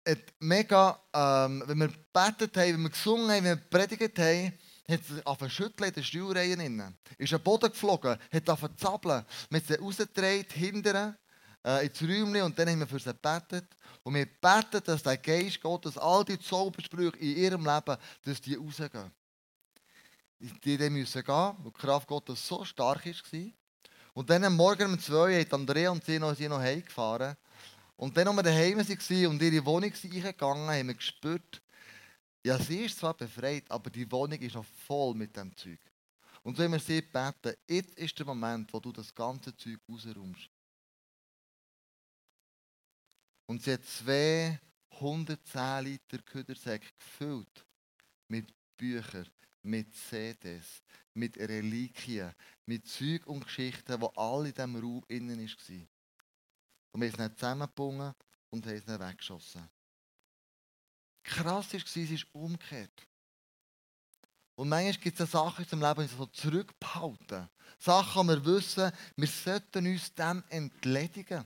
hat 0.07 0.19
mega, 0.39 0.99
ähm, 1.13 1.63
wenn 1.65 1.79
wir 1.79 1.87
gebetet 1.87 2.57
haben, 2.57 2.73
wenn 2.73 2.83
wir 2.83 2.89
gesungen 2.89 3.29
haben, 3.29 3.43
wenn 3.43 3.57
wir 3.57 3.69
predigt 3.69 4.19
haben, 4.19 4.53
hat 4.87 5.03
sie 5.03 5.25
auf 5.25 5.51
Schütteln 5.51 5.89
in 5.89 5.93
den 5.95 6.03
Stuhlreihen 6.03 6.59
innen. 6.59 6.97
Ist 7.17 7.33
am 7.33 7.41
Boden 7.41 7.71
geflogen, 7.71 8.17
hat 8.31 8.49
auf 8.49 8.61
zappeln, 8.77 9.25
wir 9.49 9.59
haben 9.59 9.67
sie 9.67 9.75
rausgedreht, 9.75 10.53
hinterher, 10.53 11.17
äh, 11.65 11.87
ins 11.87 12.01
Räumchen 12.01 12.43
und 12.43 12.57
dann 12.57 12.69
haben 12.69 12.79
wir 12.79 12.87
für 12.87 12.99
sie 12.99 13.13
gebetet. 13.13 13.75
Und 14.03 14.13
wir 14.13 14.25
beten, 14.25 14.83
dass 14.83 15.01
der 15.01 15.17
Geist 15.17 15.61
Gottes 15.61 15.97
all 15.97 16.23
die 16.23 16.39
Zaubersprüche 16.39 17.17
in 17.17 17.37
ihrem 17.37 17.65
Leben, 17.65 17.97
dass 18.23 18.41
die 18.41 18.55
rausgehen 18.55 19.11
die 20.39 20.77
dann 20.77 20.93
müssen 20.93 21.23
gehen, 21.23 21.55
weil 21.59 21.71
die 21.71 21.79
Kraft 21.79 22.07
Gottes 22.07 22.47
so 22.47 22.63
stark 22.65 23.05
war. 23.05 23.51
Und 24.13 24.29
dann 24.29 24.43
am 24.43 24.55
Morgen 24.55 24.93
um 24.93 24.99
zwei 24.99 25.41
hat 25.41 25.53
Andrea 25.53 25.89
und 25.91 26.03
sie 26.03 26.19
noch, 26.19 26.35
sie 26.35 26.47
noch 26.47 26.59
heimgefahren. 26.59 27.35
Und 27.97 28.15
dann, 28.15 28.27
als 28.27 28.37
wir 28.37 28.43
daheim 28.43 28.77
waren 28.77 29.27
und 29.27 29.41
in 29.41 29.53
ihre 29.53 29.65
Wohnung 29.65 29.91
eingegangen 29.91 30.69
haben 30.69 30.87
wir 30.87 30.95
gespürt, 30.95 31.61
ja, 32.45 32.59
sie 32.59 32.85
ist 32.85 32.99
zwar 32.99 33.13
befreit, 33.13 33.63
aber 33.69 33.89
die 33.89 34.09
Wohnung 34.11 34.39
ist 34.39 34.55
noch 34.55 34.65
voll 34.85 35.15
mit 35.15 35.35
dem 35.35 35.55
Zeug. 35.57 35.79
Und 36.43 36.57
wenn 36.59 36.71
wir 36.71 36.79
sie 36.79 37.01
beten, 37.01 37.55
jetzt 37.67 37.97
ist 37.97 38.19
der 38.19 38.25
Moment, 38.25 38.71
wo 38.71 38.79
du 38.79 38.91
das 38.91 39.13
ganze 39.13 39.55
Zeug 39.57 39.79
rausräumst. 39.89 40.49
Und 43.47 43.63
sie 43.63 43.73
hat 43.73 43.83
zwei 43.85 44.59
110 44.91 45.83
Liter 45.83 46.19
Küdersäcke 46.19 46.87
gefüllt 46.97 47.65
mit 48.27 48.53
Büchern, 48.77 49.27
mit 49.65 49.93
CDs, 49.95 50.83
mit 51.13 51.37
Reliquien, 51.37 52.33
mit 52.65 52.87
Zeug 52.87 53.25
und 53.27 53.43
Geschichten, 53.43 53.99
die 53.99 54.17
alle 54.17 54.49
in 54.49 54.53
diesem 54.53 54.75
Raum 54.75 55.03
innen 55.07 55.39
waren. 55.39 55.89
Und 56.91 57.01
wir 57.01 57.07
haben 57.07 57.13
es 57.13 57.17
dann 57.17 57.35
zusammengebunden 57.35 58.13
und 58.49 58.65
haben 58.65 58.75
es 58.75 58.85
dann 58.85 59.01
weggeschossen. 59.01 59.69
Krass 61.23 61.73
war, 61.73 61.79
sie 61.85 62.13
ist 62.13 62.27
umgekehrt. 62.33 63.07
Und 64.55 64.69
manchmal 64.69 64.93
gibt 64.93 65.19
es 65.19 65.31
Sachen 65.31 65.65
in 65.69 65.81
Leben, 65.81 66.07
die 66.07 66.15
so 66.15 66.25
zurückbehalten. 66.27 67.49
Sachen, 67.79 68.27
die 68.27 68.33
wir 68.33 68.45
wissen, 68.45 68.91
wir 69.17 69.27
sollten 69.27 69.87
uns 69.87 70.13
dem 70.13 70.43
entledigen. 70.49 71.45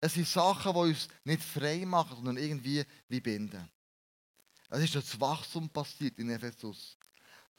Es 0.00 0.14
sind 0.14 0.26
Sachen, 0.26 0.72
die 0.72 0.78
uns 0.78 1.08
nicht 1.24 1.42
frei 1.42 1.86
machen, 1.86 2.16
sondern 2.16 2.36
irgendwie 2.36 2.84
wie 3.08 3.20
binden. 3.20 3.70
Es 4.68 4.82
ist 4.82 4.94
das 4.94 5.20
Wachstum 5.20 5.68
passiert 5.70 6.18
in 6.18 6.30
Ephesus. 6.30 6.98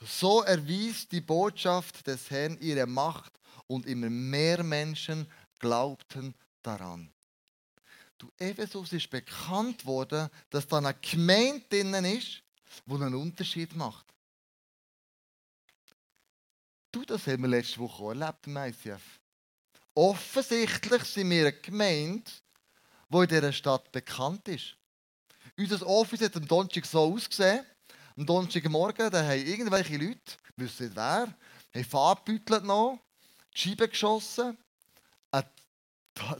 So 0.05 0.41
erwies 0.41 1.07
die 1.07 1.21
Botschaft 1.21 2.05
des 2.07 2.29
Herrn 2.29 2.57
ihre 2.59 2.85
Macht 2.85 3.39
und 3.67 3.85
immer 3.85 4.09
mehr 4.09 4.63
Menschen 4.63 5.27
glaubten 5.59 6.35
daran. 6.61 7.11
Du, 8.17 8.29
Ephesus 8.37 8.93
ist 8.93 9.09
bekannt 9.09 9.85
worden, 9.85 10.29
dass 10.49 10.67
da 10.67 10.77
eine 10.77 10.93
Gemeinde 10.95 11.65
drinnen 11.69 12.05
ist, 12.05 12.41
die 12.85 12.93
einen 12.93 13.15
Unterschied 13.15 13.75
macht. 13.75 14.05
Du, 16.91 17.03
das 17.03 17.25
haben 17.27 17.41
wir 17.41 17.49
letzte 17.49 17.79
Woche 17.79 18.09
erlebt 18.09 18.47
im. 18.47 19.01
Offensichtlich 19.95 21.03
sind 21.05 21.29
wir 21.29 21.47
eine 21.47 21.53
Gemeinde, 21.53 22.31
die 23.09 23.17
in 23.17 23.27
dieser 23.27 23.53
Stadt 23.53 23.91
bekannt 23.91 24.47
ist. 24.47 24.77
Unser 25.57 25.85
Office 25.85 26.21
hat 26.21 26.35
am 26.35 26.47
Donnerstag 26.47 26.85
so 26.85 26.99
ausgesehen. 26.99 27.65
Am 28.15 28.25
Donnerstagmorgen 28.25 29.09
da 29.09 29.23
haben 29.23 29.45
irgendwelche 29.45 29.97
Leute, 29.97 30.37
wissen 30.55 30.87
nicht 30.87 30.95
wer, 30.95 31.27
haben 31.73 31.85
Farbbüttel 31.85 32.61
noch, 32.61 32.99
die 33.53 33.59
Scheiben 33.59 33.89
geschossen, 33.89 34.57
eine 35.31 35.49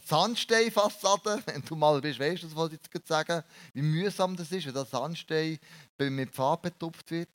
Sandsteinfassade, 0.05 1.41
wenn 1.47 1.63
du 1.63 1.75
mal 1.75 1.99
bist, 1.99 2.19
weißt 2.19 2.43
du, 2.43 2.55
was 2.55 2.71
ich 2.73 2.79
jetzt 2.93 3.07
sagen 3.07 3.43
wie 3.73 3.81
mühsam 3.81 4.35
das 4.35 4.51
ist, 4.51 4.67
wenn 4.67 4.73
der 4.73 4.85
Sandstein 4.85 5.57
mit 5.97 6.35
Farbe 6.35 6.69
betupft 6.69 7.09
wird. 7.11 7.29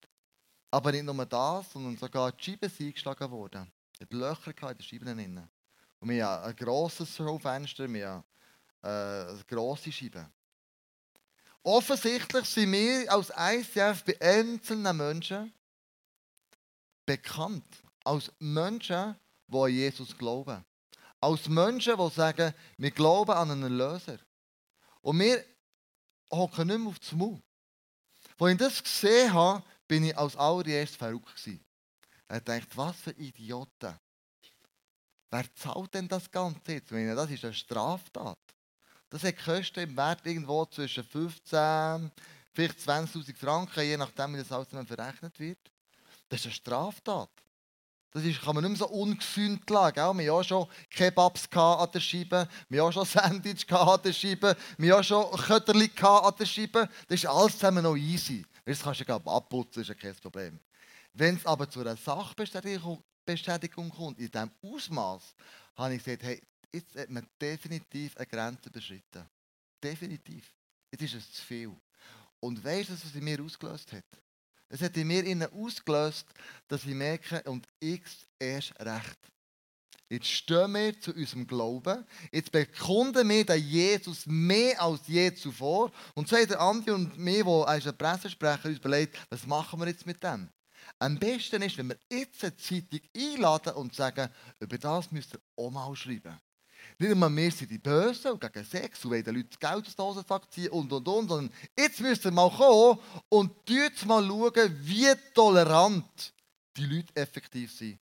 Aber 0.71 0.93
nicht 0.93 1.05
nur 1.05 1.27
das, 1.27 1.73
sondern 1.73 1.97
sogar 1.97 2.31
die 2.33 2.45
Scheiben 2.45 2.69
sind 2.69 2.87
eingeschlagen 2.87 3.31
worden. 3.31 3.73
Es 3.99 4.07
Löcher 4.11 4.53
in 4.71 4.77
den 4.77 4.83
Scheiben 4.83 5.17
drin. 5.17 5.49
Und 5.99 6.09
wir 6.11 6.27
haben 6.27 6.45
ein 6.45 6.57
grosses 6.57 7.17
Schaufenster, 7.17 7.93
wir 7.93 8.09
haben 8.83 9.39
äh, 9.41 9.45
grosse 9.49 9.91
Scheiben. 9.91 10.27
Offensichtlich 11.63 12.47
sind 12.47 12.73
wir 12.73 13.13
als 13.13 13.31
ICF 13.37 14.05
bei 14.05 14.21
einzelnen 14.21 14.97
Menschen 14.97 15.53
bekannt. 17.05 17.67
Als 18.05 18.33
Menschen, 18.39 19.17
die 19.47 19.57
an 19.57 19.71
Jesus 19.71 20.17
glauben. 20.17 20.65
Als 21.21 21.49
Menschen, 21.49 21.97
die 21.97 22.11
sagen, 22.11 22.55
wir 22.77 22.91
glauben 22.91 23.33
an 23.33 23.51
einen 23.51 23.63
Erlöser. 23.65 24.19
Und 25.03 25.19
wir 25.19 25.45
hocken 26.31 26.69
nicht 26.69 26.79
mehr 26.79 26.89
auf 26.89 26.99
den 26.99 27.19
Mund. 27.19 27.43
Als 28.39 28.53
ich 28.53 28.59
das 28.59 28.83
gesehen 28.83 29.33
habe, 29.33 29.63
bin 29.87 30.05
ich 30.05 30.17
als 30.17 30.37
allererstes 30.37 30.97
verrückt 30.97 31.37
gewesen. 31.37 31.65
Er 32.29 32.41
denkt, 32.41 32.77
was 32.77 32.97
für 32.97 33.13
Idioten. 33.13 33.99
Wer 35.31 35.55
zahlt 35.55 35.95
denn 35.95 36.09
das 36.09 36.31
Ganze 36.31 36.73
jetzt? 36.73 36.91
meine, 36.91 37.15
das 37.15 37.31
ist 37.31 37.45
eine 37.45 37.55
Straftat. 37.55 38.39
Das 39.11 39.23
hat 39.23 39.43
Kosten 39.43 39.81
im 39.81 39.97
Wert 39.97 40.21
irgendwo 40.25 40.67
zwischen 40.67 41.05
15, 41.05 42.11
vielleicht 42.53 42.79
20.000 42.79 43.37
Franken, 43.37 43.83
je 43.83 43.97
nachdem, 43.97 44.35
wie 44.35 44.39
das 44.39 44.53
alles 44.53 44.69
verrechnet 44.69 45.39
wird. 45.39 45.59
Das 46.29 46.41
ist 46.41 46.47
eine 46.47 46.55
Straftat. 46.55 47.31
Das 48.11 48.25
ist, 48.25 48.41
kann 48.41 48.55
man 48.55 48.65
nicht 48.65 48.79
mehr 48.79 48.89
so 48.89 48.89
ungesund 48.89 49.69
lassen. 49.69 49.97
Wir 49.97 50.03
haben 50.03 50.31
auch 50.31 50.43
schon 50.43 50.67
Kebabs 50.91 51.49
an 51.53 51.89
der 51.93 52.01
Scheibe, 52.01 52.49
wir 52.69 52.81
haben 52.81 52.89
auch 52.89 52.93
schon 52.93 53.05
Sandwich 53.05 53.71
an 53.71 54.01
der 54.03 54.13
Scheibe, 54.13 54.57
wir 54.79 54.93
haben 54.93 55.01
auch 55.01 55.05
schon 55.05 55.31
Kötterli 55.41 55.91
an 56.01 56.35
der 56.39 56.47
Scheibe. 56.47 56.89
Das 57.07 57.21
ist 57.21 57.27
alles 57.27 57.53
zusammen 57.53 57.83
noch 57.83 57.97
easy. 57.97 58.45
Das 58.65 58.83
kannst 58.83 59.01
du 59.01 59.05
ja 59.05 59.17
abputzen, 59.17 59.83
ist 59.83 59.89
ja 59.89 59.95
kein 59.95 60.15
Problem. 60.17 60.59
Wenn 61.13 61.37
es 61.37 61.47
aber 61.47 61.69
zu 61.69 61.81
einer 61.81 61.97
Sachbestätigung 61.97 63.91
kommt, 63.91 64.19
in 64.19 64.31
diesem 64.31 64.51
Ausmaß, 64.63 65.35
habe 65.77 65.95
ich 65.95 66.05
gesagt, 66.05 66.23
hey, 66.23 66.43
jetzt 66.73 66.95
hat 66.97 67.11
man 67.11 67.27
definitiv 67.41 68.17
eine 68.17 68.27
Grenze 68.27 68.69
überschritten. 68.69 69.29
Definitiv. 69.83 70.55
Jetzt 70.91 71.03
ist 71.03 71.15
es 71.15 71.33
zu 71.33 71.43
viel. 71.43 71.77
Und 72.41 72.63
weißt 72.63 72.91
du, 72.91 72.93
was 72.95 73.15
in 73.15 73.25
mir 73.25 73.43
ausgelöst 73.43 73.93
hat? 73.93 74.05
Es 74.69 74.83
hat 74.83 74.97
in 74.97 75.09
mir 75.09 75.51
ausgelöst, 75.53 76.27
dass 76.67 76.85
ich 76.85 76.95
merke, 76.95 77.43
und 77.45 77.67
ich 77.81 78.03
erst 78.39 78.79
recht. 78.81 79.19
Jetzt 80.11 80.29
stehen 80.29 80.73
wir 80.73 80.99
zu 80.99 81.13
unserem 81.13 81.47
Glauben. 81.47 82.07
Jetzt 82.33 82.51
bekunden 82.51 83.29
wir 83.29 83.45
den 83.45 83.63
Jesus 83.63 84.25
mehr 84.27 84.81
als 84.81 85.07
je 85.07 85.35
zuvor. 85.35 85.93
Und 86.15 86.29
so 86.29 86.37
hat 86.37 86.49
der 86.49 86.61
Andi 86.61 86.91
und 86.91 87.19
mir, 87.19 87.45
wo 87.45 87.63
als 87.63 87.85
Pressesprecher 87.93 88.69
uns 88.69 88.79
überlegt, 88.79 89.19
was 89.29 89.47
machen 89.47 89.79
wir 89.81 89.87
jetzt 89.89 90.07
mit 90.07 90.23
dem? 90.23 90.49
Am 90.99 91.19
besten 91.19 91.61
ist, 91.61 91.77
wenn 91.77 91.91
wir 91.91 91.99
jetzt 92.11 92.43
eine 92.43 92.57
Zeitung 92.57 93.01
einladen 93.15 93.75
und 93.75 93.95
sagen, 93.95 94.31
über 94.61 94.79
das 94.79 95.13
müsst 95.13 95.35
ihr 95.35 95.41
auch 95.57 95.71
mal 95.71 95.95
schreiben. 95.95 96.41
Nicht 97.01 97.13
einmal 97.13 97.35
wir 97.37 97.53
sind 97.53 97.71
die 97.71 97.79
Bösen 97.79 98.33
und 98.33 98.41
gegen 98.41 98.65
Sex 98.65 99.05
und 99.05 99.13
wollen 99.13 99.23
den 99.23 99.37
Leuten 99.37 99.57
Geld 99.61 99.87
aus 99.87 99.95
der 99.95 100.05
Hosensack 100.05 100.53
ziehen 100.53 100.71
und 100.71 100.93
und 100.93 101.07
und, 101.07 101.29
sondern 101.29 101.55
jetzt 101.77 102.01
müsst 102.01 102.25
ihr 102.25 102.33
mal 102.33 102.51
kommen 102.51 102.99
und 103.29 103.53
mal 104.07 104.27
schauen, 104.27 104.79
wie 104.83 105.15
tolerant 105.33 106.33
die 106.77 106.87
Leute 106.87 107.15
effektiv 107.15 107.73
sind. 107.73 108.01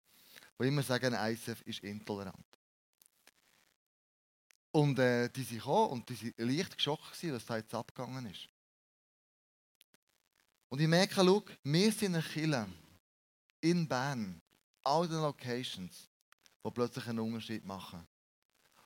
Wo 0.58 0.64
immer 0.64 0.82
sagen, 0.82 1.14
ISF 1.14 1.62
ist 1.66 1.84
intolerant. 1.84 2.46
Und 4.72 4.98
äh, 5.00 5.30
die 5.30 5.44
sind 5.44 5.58
gekommen 5.58 5.90
und 5.92 6.10
die 6.10 6.16
sind 6.16 6.40
leicht 6.40 6.78
geschockt 6.78 7.22
was 7.34 7.46
da 7.46 7.58
jetzt 7.58 7.74
abgegangen 7.74 8.26
ist. 8.28 8.48
Und 10.70 10.80
ich 10.80 10.88
merke, 10.88 11.16
schau, 11.16 11.44
wir 11.64 11.92
sind 11.92 12.16
eine 12.16 12.24
Kille 12.24 12.68
in 13.60 13.88
Bern, 13.88 14.42
all 14.84 15.08
den 15.08 15.22
Locations, 15.22 16.10
die 16.64 16.72
plötzlich 16.72 17.08
einen 17.08 17.20
Unterschied 17.20 17.66
machen. 17.66 18.08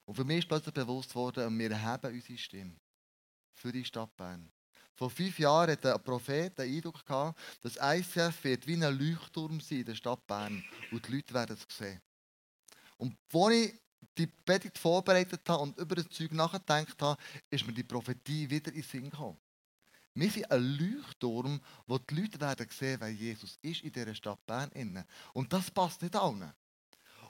Und 0.10 0.16
für 0.16 0.26
mich 0.26 0.40
ist 0.40 0.48
plötzlich 0.48 0.74
bewusst 0.74 1.14
worden, 1.14 1.60
wir 1.60 1.84
haben 1.84 2.12
unsere 2.12 2.40
Stimme 2.40 2.76
für 3.54 3.72
die 3.72 3.86
Stadt 3.86 4.18
Bern. 4.18 4.52
Vor 4.96 5.12
fünf 5.12 5.38
Jahren 5.38 5.70
hatte 5.70 5.94
ein 5.94 6.02
Prophet 6.02 6.58
den 6.58 6.68
Eindruck 6.68 7.06
gehabt, 7.06 7.40
dass 7.62 7.78
ICF 7.80 8.44
wird 8.44 8.66
wie 8.66 8.84
ein 8.84 8.98
Leuchtturm 8.98 9.60
sein 9.62 9.82
in 9.82 9.86
der 9.86 9.94
Stadt 9.94 10.26
Bern 10.26 10.66
und 10.90 11.08
die 11.08 11.12
Leute 11.12 11.32
werden 11.32 11.56
es 11.56 11.78
sehen. 11.78 12.02
Und 12.98 13.16
als 13.32 13.54
ich 13.54 13.80
die 14.18 14.26
Predigt 14.26 14.80
vorbereitet 14.80 15.48
habe 15.48 15.62
und 15.62 15.78
über 15.78 15.94
das 15.94 16.10
Zeug 16.10 16.32
nachgedacht 16.32 17.00
habe, 17.00 17.22
ist 17.52 17.68
mir 17.68 17.74
die 17.74 17.84
Prophetie 17.84 18.50
wieder 18.50 18.72
in 18.72 18.82
den 18.82 18.90
Sinn 18.90 19.12
gekommen. 19.12 19.38
Wir 20.16 20.32
sind 20.32 20.50
ein 20.50 20.64
Leuchtturm, 20.64 21.62
wo 21.86 22.00
die 22.00 22.16
Leute 22.16 22.42
werden 22.42 22.68
sehen, 22.72 23.00
wer 23.00 23.10
Jesus 23.10 23.60
ist 23.62 23.84
in 23.84 23.92
dieser 23.92 24.16
Stadt 24.16 24.44
Bern. 24.48 25.06
Und 25.34 25.54
das 25.54 25.70
passt 25.70 26.02
nicht 26.02 26.16
allen. 26.16 26.52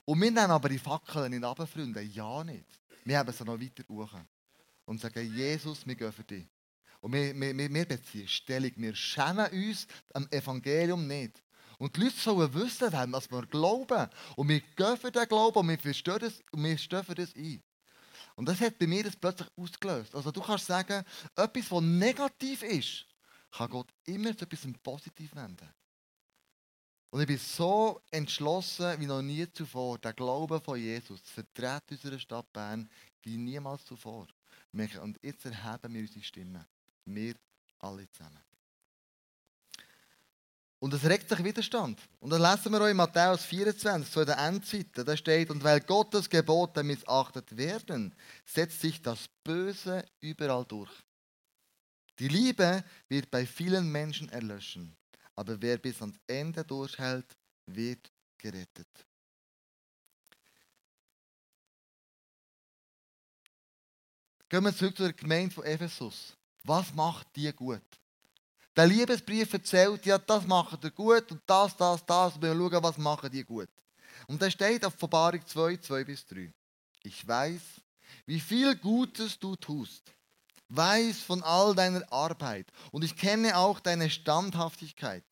Und 0.09 0.19
wir 0.21 0.31
nehmen 0.31 0.49
aber 0.49 0.69
die 0.69 0.79
Fackeln 0.79 1.29
nicht 1.29 1.43
ab, 1.43 1.61
Freunde. 1.71 2.01
Ja, 2.01 2.43
nicht. 2.43 2.65
Wir 3.05 3.19
haben 3.19 3.31
sie 3.31 3.43
noch 3.43 3.61
weiter 3.61 3.83
hoch. 3.87 4.11
Und 4.85 4.99
sagen, 4.99 5.35
Jesus, 5.35 5.85
wir 5.85 5.93
gehen 5.93 6.11
für 6.11 6.23
dich. 6.23 6.47
Und 6.99 7.13
wir, 7.13 7.39
wir, 7.39 7.55
wir 7.55 7.85
beziehen 7.87 8.27
Stellung. 8.27 8.71
Wir 8.77 8.95
schämen 8.95 9.45
uns 9.51 9.85
am 10.15 10.27
Evangelium 10.31 11.05
nicht. 11.05 11.43
Und 11.77 11.95
die 11.95 12.05
Leute 12.05 12.15
sollen 12.15 12.51
wissen, 12.55 12.91
was 12.91 13.29
wir 13.29 13.45
glauben. 13.45 14.09
Und 14.35 14.49
wir 14.49 14.61
gehen 14.61 14.97
für 14.97 15.11
den 15.11 15.27
Glauben 15.27 15.59
und 15.59 15.69
wir, 15.69 15.77
verstehen 15.77 16.17
das, 16.17 16.41
stehen 16.81 17.03
für 17.03 17.13
das 17.13 17.35
ein. 17.35 17.61
Und 18.33 18.49
das 18.49 18.59
hat 18.61 18.79
bei 18.79 18.87
mir 18.87 19.03
das 19.03 19.15
plötzlich 19.15 19.49
ausgelöst. 19.55 20.15
Also 20.15 20.31
du 20.31 20.41
kannst 20.41 20.65
sagen, 20.65 21.05
etwas, 21.35 21.71
was 21.71 21.83
negativ 21.83 22.63
ist, 22.63 23.05
kann 23.51 23.69
Gott 23.69 23.93
immer 24.05 24.35
zu 24.35 24.45
etwas 24.45 24.61
Positiv 24.81 25.35
wenden. 25.35 25.71
Und 27.11 27.21
ich 27.21 27.27
bin 27.27 27.37
so 27.37 28.01
entschlossen 28.11 28.99
wie 28.99 29.07
noch 29.07 29.21
nie 29.21 29.51
zuvor, 29.51 29.97
den 29.97 30.15
Glauben 30.15 30.61
von 30.61 30.79
Jesus 30.79 31.21
in 31.35 31.45
unserer 31.89 32.19
Stadt 32.19 32.53
Bern 32.53 32.89
wie 33.23 33.37
niemals 33.37 33.83
zuvor. 33.85 34.27
Und 34.71 35.19
jetzt 35.23 35.45
erheben 35.45 35.93
wir 35.93 36.01
unsere 36.01 36.23
Stimme. 36.23 36.67
Wir 37.05 37.35
alle 37.79 38.09
zusammen. 38.11 38.43
Und 40.79 40.93
es 40.93 41.03
regt 41.03 41.27
sich 41.27 41.43
Widerstand. 41.43 41.99
Und 42.21 42.29
dann 42.29 42.41
lesen 42.41 42.71
wir 42.71 42.81
auch 42.81 42.87
in 42.87 42.95
Matthäus 42.95 43.43
24, 43.43 44.13
so 44.13 44.21
in 44.21 44.27
der 44.27 44.37
Endzeit, 44.37 44.87
da 44.93 45.17
steht, 45.17 45.49
und 45.49 45.61
weil 45.63 45.81
Gottes 45.81 46.29
Gebote 46.29 46.83
missachtet 46.83 47.57
werden, 47.57 48.15
setzt 48.45 48.79
sich 48.79 49.01
das 49.01 49.27
Böse 49.43 50.05
überall 50.21 50.63
durch. 50.63 50.91
Die 52.19 52.29
Liebe 52.29 52.83
wird 53.09 53.29
bei 53.29 53.45
vielen 53.45 53.91
Menschen 53.91 54.29
erlöschen, 54.29 54.95
aber 55.39 55.61
wer 55.61 55.77
bis 55.77 56.01
ans 56.01 56.19
Ende 56.27 56.65
durchhält, 56.65 57.37
wird 57.65 58.11
gerettet. 58.37 58.89
Gehen 64.49 64.65
wir 64.65 64.75
zurück 64.75 64.97
zur 64.97 65.13
Gemeinde 65.13 65.55
von 65.55 65.63
Ephesus. 65.63 66.35
Was 66.65 66.93
macht 66.93 67.33
die 67.37 67.53
gut? 67.53 67.81
Der 68.75 68.87
Liebesbrief 68.87 69.53
erzählt, 69.53 70.05
ja, 70.05 70.17
das 70.17 70.45
macht 70.45 70.83
ihr 70.83 70.91
gut 70.91 71.31
und 71.31 71.41
das, 71.45 71.77
das, 71.77 72.05
das. 72.05 72.35
Und 72.35 72.41
wir 72.41 72.53
schauen, 72.53 72.83
was 72.83 72.97
machen 72.97 73.31
die 73.31 73.45
gut. 73.45 73.69
Und 74.27 74.41
da 74.41 74.51
steht 74.51 74.83
auf 74.83 74.95
Verbarung 74.95 75.45
2, 75.45 75.77
2 75.77 76.03
bis 76.03 76.25
3. 76.25 76.53
Ich 77.03 77.25
weiß, 77.25 77.61
wie 78.25 78.41
viel 78.41 78.75
Gutes 78.75 79.39
du 79.39 79.55
tust. 79.55 80.13
Weiß 80.69 81.19
von 81.19 81.43
all 81.43 81.75
deiner 81.75 82.11
Arbeit. 82.11 82.67
Und 82.91 83.03
ich 83.03 83.15
kenne 83.15 83.57
auch 83.57 83.79
deine 83.79 84.09
Standhaftigkeit. 84.09 85.23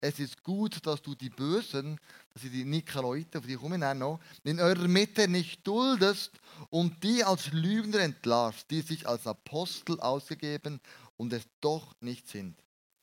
Es 0.00 0.18
ist 0.18 0.42
gut, 0.42 0.84
dass 0.86 1.02
du 1.02 1.14
die 1.14 1.28
Bösen, 1.28 2.00
das 2.32 2.42
sind 2.42 2.52
die 2.52 2.64
Nikolaiten, 2.64 3.38
auf 3.38 3.46
die 3.46 3.56
komme 3.56 3.76
ich 3.76 3.98
noch, 3.98 4.18
in 4.44 4.58
eurer 4.58 4.88
Mitte 4.88 5.28
nicht 5.28 5.66
duldest 5.66 6.32
und 6.70 7.02
die 7.04 7.22
als 7.22 7.52
Lügner 7.52 8.00
entlarvst, 8.00 8.70
die 8.70 8.80
sich 8.80 9.06
als 9.06 9.26
Apostel 9.26 10.00
ausgegeben 10.00 10.80
und 11.18 11.32
es 11.34 11.42
doch 11.60 11.94
nicht 12.00 12.28
sind. 12.28 12.56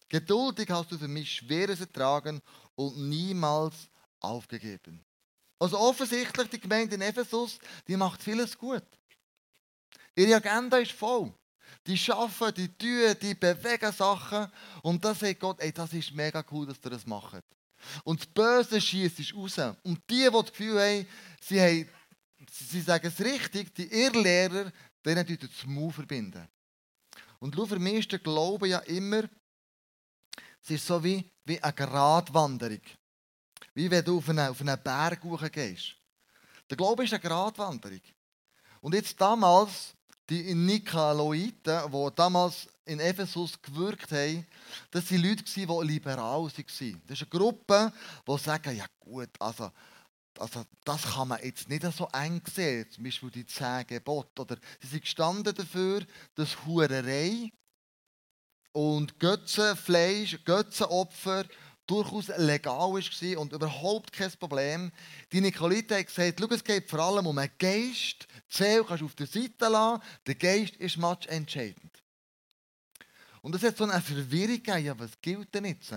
Geduldig 0.09 0.71
hast 0.71 0.91
du 0.91 0.97
für 0.97 1.07
mich 1.07 1.31
Schweres 1.31 1.81
ertragen 1.81 2.41
und 2.75 2.97
niemals 2.97 3.75
aufgegeben. 4.19 5.03
Also 5.59 5.77
offensichtlich, 5.77 6.49
die 6.49 6.59
Gemeinde 6.59 6.95
in 6.95 7.01
Ephesus, 7.01 7.59
die 7.87 7.97
macht 7.97 8.23
vieles 8.23 8.57
gut. 8.57 8.83
Ihre 10.15 10.35
Agenda 10.35 10.77
ist 10.77 10.93
voll. 10.93 11.31
Die 11.85 11.97
schaffen, 11.97 12.53
die 12.53 12.67
tun, 12.69 13.15
die 13.21 13.35
bewegen 13.35 13.91
Sachen. 13.91 14.47
Und 14.81 15.03
da 15.03 15.13
sagt 15.13 15.39
Gott, 15.39 15.59
ey, 15.59 15.71
das 15.71 15.93
ist 15.93 16.13
mega 16.13 16.43
cool, 16.51 16.65
dass 16.65 16.77
ihr 16.83 16.89
das 16.89 17.05
macht. 17.05 17.43
Und 18.03 18.19
das 18.19 18.27
Böse 18.27 18.81
schießt 18.81 19.19
ist 19.19 19.35
raus. 19.35 19.57
Und 19.83 20.01
die, 20.09 20.25
die 20.25 20.29
das 20.31 20.51
Gefühl 20.51 20.79
haben, 20.79 21.07
sie, 21.41 21.61
haben, 21.61 21.89
sie 22.51 22.81
sagen 22.81 23.07
es 23.07 23.19
richtig, 23.23 23.73
die 23.75 23.87
Irrlehrer, 23.87 24.71
denen 25.05 25.25
tun 25.25 25.37
das 25.39 25.65
Move 25.65 25.93
verbinden. 25.93 26.47
Und 27.39 27.55
schau, 27.55 27.65
für 27.65 27.79
mich 27.79 27.95
ist 27.95 28.11
der 28.11 28.19
Glaube 28.19 28.67
ja 28.67 28.79
immer 28.79 29.23
es 30.67 30.71
ist 30.71 30.87
so 30.87 31.01
wie, 31.01 31.23
wie 31.45 31.63
eine 31.63 31.71
Gratwanderung. 31.71 32.81
Wie 33.73 33.89
wenn 33.89 34.03
du 34.03 34.17
auf 34.17 34.27
einen, 34.27 34.49
auf 34.49 34.59
einen 34.59 34.83
Berg 34.83 35.21
gehst. 35.53 35.95
Der 36.69 36.75
Glaube 36.75 37.05
ist 37.05 37.13
eine 37.13 37.21
Gratwanderung. 37.21 38.01
Und 38.81 38.93
jetzt 38.93 39.19
damals, 39.21 39.95
die 40.29 40.53
Nikolaiten, 40.53 41.91
die 41.91 42.15
damals 42.15 42.67
in 42.85 42.99
Ephesus 42.99 43.61
gewirkt 43.61 44.11
haben, 44.11 44.45
das 44.91 45.11
waren 45.11 45.23
Leute, 45.23 45.43
die 45.43 45.87
liberal 45.87 46.43
waren. 46.43 46.51
Das 46.55 46.71
ist 46.71 46.81
eine 46.81 47.29
Gruppe, 47.29 47.93
die 48.27 48.37
sagen, 48.37 48.75
ja 48.75 48.85
gut, 48.99 49.29
also, 49.39 49.71
also 50.37 50.63
das 50.83 51.03
kann 51.03 51.29
man 51.29 51.43
jetzt 51.43 51.69
nicht 51.69 51.83
so 51.93 52.07
eng 52.13 52.41
sehen, 52.53 52.89
zum 52.91 53.03
Beispiel 53.03 53.31
die 53.31 53.45
zehn 53.45 53.85
Gebote. 53.87 54.41
Oder 54.41 54.57
sie 54.81 54.87
sind 54.87 55.01
gestanden 55.01 55.53
dafür, 55.53 56.05
dass 56.35 56.65
Hurerei 56.65 57.51
und 58.73 59.19
Götzenfleisch, 59.19 60.43
Götzenopfer 60.43 61.45
durchaus 61.87 62.27
legal 62.37 62.91
war 62.91 63.39
und 63.39 63.53
überhaupt 63.53 64.11
kein 64.11 64.31
Problem. 64.33 64.91
Die 65.31 65.41
Nikolite 65.41 65.97
hat 65.97 66.07
gesagt, 66.07 66.39
es 66.51 66.63
geht 66.63 66.89
vor 66.89 66.99
allem 66.99 67.25
um 67.25 67.37
einen 67.37 67.51
Geist. 67.57 68.27
Seele 68.47 68.83
kannst 68.83 69.01
du 69.01 69.05
auf 69.05 69.15
der 69.15 69.27
Seite 69.27 69.67
lassen, 69.67 70.03
der 70.25 70.35
Geist 70.35 70.75
ist 70.75 70.97
match 70.97 71.27
entscheidend. 71.27 72.03
Und 73.41 73.55
es 73.55 73.63
hat 73.63 73.77
so 73.77 73.85
eine 73.85 74.01
Verwirrung 74.01 74.57
gegeben, 74.57 74.85
ja, 74.85 74.99
was 74.99 75.11
gilt 75.21 75.53
denn 75.55 75.65
jetzt? 75.65 75.93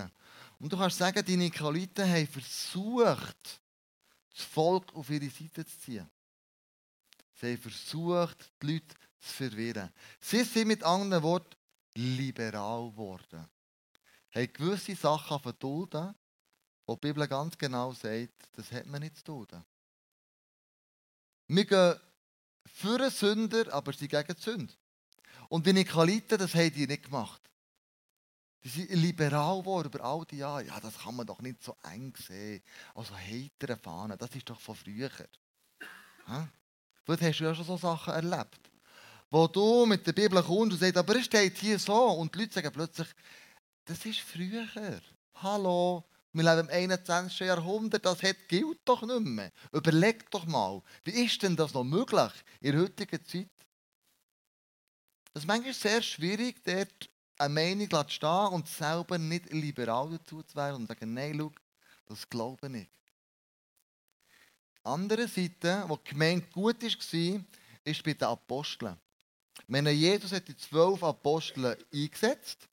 Und 0.59 0.71
du 0.71 0.77
kannst 0.77 0.97
sagen, 0.97 1.25
die 1.25 1.37
Nikoliten 1.37 2.09
haben 2.09 2.27
versucht, 2.27 3.61
das 4.33 4.45
Volk 4.45 4.95
auf 4.95 5.09
ihre 5.09 5.29
Seite 5.29 5.65
zu 5.65 5.79
ziehen. 5.79 6.09
Sie 7.33 7.47
haben 7.47 7.57
versucht, 7.57 8.51
die 8.61 8.73
Leute 8.73 8.95
zu 9.19 9.33
verwirren. 9.33 9.89
Sie 10.19 10.43
sind 10.43 10.67
mit 10.67 10.83
anderen 10.83 11.23
Worten 11.23 11.55
liberal 11.95 12.89
geworden. 12.91 13.47
Haben 14.33 14.53
gewisse 14.53 14.95
Sachen 14.95 15.39
verdulden, 15.39 16.15
wo 16.85 16.95
die 16.95 17.07
Bibel 17.07 17.27
ganz 17.27 17.57
genau 17.57 17.93
sagt, 17.93 18.49
das 18.53 18.71
hat 18.71 18.85
man 18.85 19.01
nicht 19.01 19.17
zu 19.17 19.23
tun. 19.23 19.47
Wir 21.47 21.65
gehen 21.65 21.99
für 22.65 22.95
einen 22.95 23.11
Sünder, 23.11 23.73
aber 23.73 23.91
sie 23.93 24.07
gegen 24.07 24.35
die 24.35 24.41
Sünde. 24.41 24.73
Und 25.49 25.65
die 25.65 25.73
Nikoliten, 25.73 26.37
das 26.37 26.55
haben 26.55 26.73
die 26.73 26.87
nicht 26.87 27.03
gemacht. 27.03 27.41
Die 28.63 28.69
sind 28.69 28.91
liberal 28.91 29.59
geworden 29.59 29.87
über 29.87 30.03
all 30.03 30.23
die 30.25 30.37
Jahre. 30.37 30.65
Ja, 30.65 30.79
das 30.79 30.97
kann 30.97 31.15
man 31.15 31.25
doch 31.25 31.41
nicht 31.41 31.61
so 31.63 31.75
eng 31.83 32.13
sehen. 32.15 32.63
Also 32.95 33.15
heitere 33.17 33.75
Fahnen, 33.75 34.17
das 34.17 34.33
ist 34.35 34.49
doch 34.49 34.59
von 34.59 34.75
früher. 34.75 35.09
Vielleicht 37.03 37.21
hast 37.21 37.39
du 37.39 37.43
ja 37.43 37.55
schon 37.55 37.65
so 37.65 37.77
Sachen 37.77 38.13
erlebt 38.13 38.71
wo 39.31 39.47
du 39.47 39.85
mit 39.85 40.05
der 40.05 40.11
Bibel 40.11 40.43
kommst 40.43 40.73
und 40.73 40.79
sagst, 40.79 40.97
aber 40.97 41.15
es 41.15 41.25
steht 41.25 41.57
hier 41.57 41.79
so. 41.79 41.95
Und 41.95 42.35
die 42.35 42.39
Leute 42.39 42.53
sagen 42.53 42.71
plötzlich, 42.71 43.07
das 43.85 44.05
ist 44.05 44.19
früher. 44.19 44.67
Hallo, 45.35 46.03
wir 46.33 46.43
leben 46.43 46.69
im 46.69 46.75
21. 46.75 47.39
Jahrhundert, 47.39 48.05
das 48.05 48.19
gilt 48.47 48.79
doch 48.85 49.01
nicht 49.01 49.21
mehr. 49.21 49.51
Überleg 49.71 50.29
doch 50.31 50.45
mal, 50.45 50.81
wie 51.03 51.25
ist 51.25 51.41
denn 51.41 51.55
das 51.55 51.73
noch 51.73 51.83
möglich 51.83 52.31
in 52.61 52.71
der 52.71 52.81
heutigen 52.81 53.25
Zeit? 53.25 53.49
Es 55.33 55.41
ist 55.41 55.47
manchmal 55.47 55.73
sehr 55.73 56.01
schwierig, 56.01 56.63
dort 56.63 57.09
eine 57.37 57.53
Meinung 57.53 57.89
zu 57.89 58.09
stehen 58.09 58.47
und 58.47 58.67
selber 58.67 59.17
nicht 59.17 59.51
liberal 59.51 60.09
dazu 60.11 60.43
zu 60.43 60.55
werden 60.55 60.75
und 60.75 60.87
zu 60.87 60.93
sagen, 60.93 61.13
nein, 61.13 61.35
schau, 61.37 61.51
das 62.05 62.29
glaube 62.29 62.67
ich 62.67 62.71
nicht. 62.71 62.91
Andere 64.83 65.27
Seite, 65.27 65.83
wo 65.87 65.97
die 65.97 66.11
Gemeinde 66.11 66.47
gut 66.51 66.81
war, 66.81 67.45
ist 67.83 68.03
bei 68.03 68.13
den 68.13 68.27
Aposteln. 68.27 68.97
Wenn 69.67 69.87
Jesus 69.87 70.31
hat 70.31 70.47
die 70.47 70.57
zwölf 70.57 71.03
Apostel 71.03 71.77
eingesetzt 71.93 72.67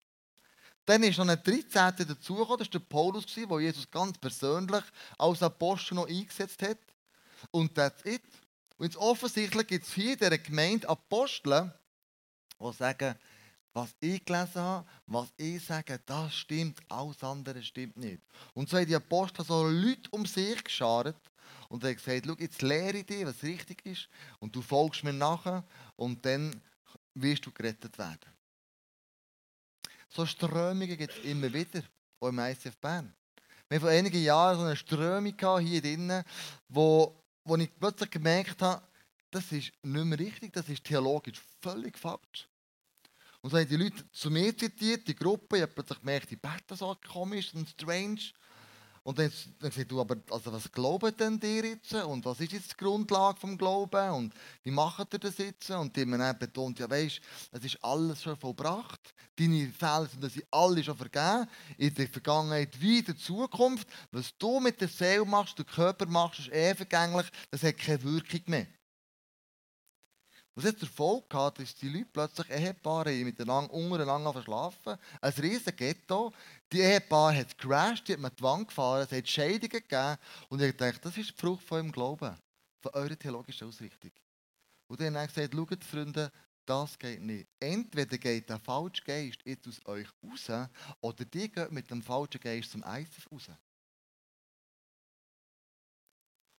dann 0.89 1.03
ist 1.03 1.19
noch 1.19 1.29
ein 1.29 1.43
13. 1.43 2.07
dazugekommen, 2.09 2.59
das 2.59 2.69
war 2.69 2.73
der 2.73 2.79
Paulus, 2.79 3.27
der 3.27 3.61
Jesus 3.61 3.91
ganz 3.91 4.17
persönlich 4.17 4.83
als 5.19 5.43
Apostel 5.43 5.97
noch 5.97 6.09
eingesetzt 6.09 6.63
hat. 6.63 6.79
Und 7.51 7.75
that's 7.75 8.03
it. 8.07 8.23
Und 8.79 8.87
jetzt 8.87 8.97
offensichtlich 8.97 9.67
gibt 9.67 9.85
es 9.85 9.93
hier 9.93 10.13
in 10.13 10.19
dieser 10.19 10.39
Gemeinde 10.39 10.89
Apostel, 10.89 11.75
die 12.59 12.73
sagen, 12.73 13.15
was 13.75 13.95
ich 14.01 14.25
gelesen 14.25 14.63
habe, 14.63 14.89
was 15.07 15.29
ich 15.37 15.63
sage, 15.63 16.01
das 16.07 16.35
stimmt, 16.35 16.81
alles 16.89 17.23
andere 17.23 17.63
stimmt 17.63 17.99
nicht. 17.99 18.23
Und 18.55 18.71
so 18.71 18.79
haben 18.79 18.87
die 18.87 18.97
Apostel 18.97 19.45
so 19.45 19.67
Leute 19.67 20.09
um 20.11 20.25
sich 20.25 20.65
geschart 20.65 21.17
und 21.69 21.85
haben 21.85 21.97
gesagt, 21.97 22.25
schau, 22.27 22.35
jetzt 22.39 22.63
lehre 22.63 22.97
ich 22.97 23.07
dir, 23.07 23.27
was 23.27 23.43
richtig 23.43 23.85
ist 23.85 24.09
und 24.39 24.57
du 24.57 24.63
folgst 24.63 25.05
mir 25.05 25.13
nachher 25.13 25.65
und 25.97 26.25
dann 26.25 26.63
wirst 27.13 27.45
du 27.45 27.53
gerettet 27.53 27.99
werden. 27.99 28.38
So 30.09 30.25
Strömungen 30.25 30.97
gibt 30.97 31.13
es 31.13 31.25
immer 31.25 31.53
wieder, 31.53 31.83
auch 32.21 32.29
im 32.29 32.39
ICF 32.39 32.77
Bern. 32.79 33.15
Wir 33.69 33.77
haben 33.77 33.83
vor 33.83 33.91
einigen 33.91 34.23
Jahren 34.23 34.59
so 34.59 34.65
eine 34.65 34.77
Strömung 34.77 35.35
hier 35.61 35.83
drinnen, 35.83 36.25
wo, 36.69 37.23
wo 37.45 37.57
ich 37.57 37.71
plötzlich 37.79 38.11
gemerkt 38.11 38.63
habe, 38.63 38.83
das 39.31 39.53
ist 39.53 39.73
nicht 39.83 40.05
mehr 40.05 40.19
richtig, 40.19 40.55
das 40.55 40.69
ist 40.71 40.85
theologisch 40.85 41.41
völlig 41.61 41.99
falsch. 41.99 42.49
Und 43.43 43.51
so 43.51 43.59
haben 43.59 43.69
die 43.69 43.77
Leute 43.77 44.11
zu 44.11 44.31
mir 44.31 44.57
zitiert, 44.57 45.07
die 45.07 45.15
Gruppe, 45.15 45.57
ich 45.57 45.63
habe 45.63 45.73
plötzlich 45.73 46.01
gemerkt, 46.01 46.31
die 46.31 46.37
beten 46.37 46.77
so 46.77 46.97
komisch 47.07 47.53
und 47.55 47.69
strange. 47.69 48.33
Und 49.03 49.19
dann, 49.19 49.33
dann 49.59 49.71
gesagt, 49.71 49.91
du, 49.91 50.01
aber 50.01 50.17
also 50.31 50.53
was 50.53 50.71
glauben 50.71 51.17
denn 51.17 51.39
die 51.39 51.61
jetzt? 51.61 51.95
Und 51.95 52.25
was 52.25 52.41
ist 52.41 52.53
jetzt 52.53 52.73
die 52.73 52.77
Grundlage 52.77 53.41
vom 53.41 53.57
Glauben? 53.57 54.11
Und 54.11 54.35
wie 54.63 54.71
macht 54.71 55.13
ihr 55.13 55.19
das 55.19 55.39
jetzt? 55.39 55.71
Und 55.71 55.97
die 55.97 56.03
haben 56.03 56.19
dann 56.19 56.39
betont, 56.39 56.79
ja 56.79 56.89
weisst, 56.91 57.21
es 57.53 57.65
ist 57.65 57.83
alles 57.83 58.23
schon 58.23 58.37
vollbracht. 58.37 59.15
Deine 59.37 59.69
Fälle 59.69 60.09
sind 60.09 60.45
alle 60.51 60.83
schon 60.83 60.97
vergeben. 60.97 61.49
In 61.77 61.95
der 61.95 62.09
Vergangenheit 62.09 62.81
wie 62.81 62.99
in 62.99 63.05
der 63.05 63.17
Zukunft. 63.17 63.89
Was 64.11 64.37
du 64.37 64.59
mit 64.61 64.81
der 64.81 64.89
Seele 64.89 65.25
machst, 65.25 65.59
der 65.59 65.65
Körper 65.65 66.07
machst, 66.07 66.41
ist 66.41 66.53
eh 66.53 66.75
vergänglich. 66.75 67.27
Das 67.51 67.63
hat 67.63 67.79
keine 67.79 68.03
Wirkung 68.03 68.43
mehr. 68.47 68.67
Was 70.59 70.65
jetzt 70.65 70.83
der 70.83 70.89
Folge 70.89 71.39
hat, 71.39 71.61
ist, 71.61 71.75
dass 71.75 71.81
die 71.81 71.89
Leute 71.89 72.09
plötzlich 72.13 72.51
Ehepaare 72.51 73.13
miteinander 73.13 73.73
untereinander 73.73 74.33
verschlafen. 74.33 74.97
Ein 75.21 75.33
riesiges 75.35 75.77
Ghetto. 75.77 76.33
Die 76.73 76.81
Ehepaare 76.81 77.37
hat 77.37 77.57
gecrashed, 77.57 78.09
die 78.09 78.15
hat 78.15 78.19
man 78.19 78.33
die 78.37 78.43
Wand 78.43 78.67
gefahren, 78.67 79.07
es 79.09 79.17
hat 79.17 79.29
Scheidungen 79.29 79.71
gegeben. 79.71 80.17
Und 80.49 80.61
ich 80.61 80.77
dachte, 80.77 80.99
das 81.03 81.17
ist 81.17 81.31
die 81.31 81.41
Frucht 81.41 81.63
von 81.63 81.77
eurem 81.77 81.93
Glauben, 81.93 82.37
von 82.83 82.93
eurer 82.93 83.17
theologischen 83.17 83.69
Ausrichtung. 83.69 84.11
Und 84.89 85.01
dann 85.01 85.17
haben 85.17 85.29
gesagt, 85.29 85.55
schaut, 85.55 85.85
Freunde, 85.85 86.33
das 86.67 86.99
geht 86.99 87.23
nicht. 87.23 87.47
Entweder 87.61 88.19
geht 88.19 88.51
der 88.51 88.59
falsche 88.59 89.05
Geist 89.05 89.39
jetzt 89.45 89.69
aus 89.69 89.87
euch 89.87 90.09
raus, 90.25 90.69
oder 91.01 91.25
die 91.25 91.53
geht 91.53 91.71
mit 91.71 91.89
dem 91.89 92.03
falschen 92.03 92.41
Geist 92.41 92.73
zum 92.73 92.83
ICF 92.85 93.31
raus. 93.31 93.49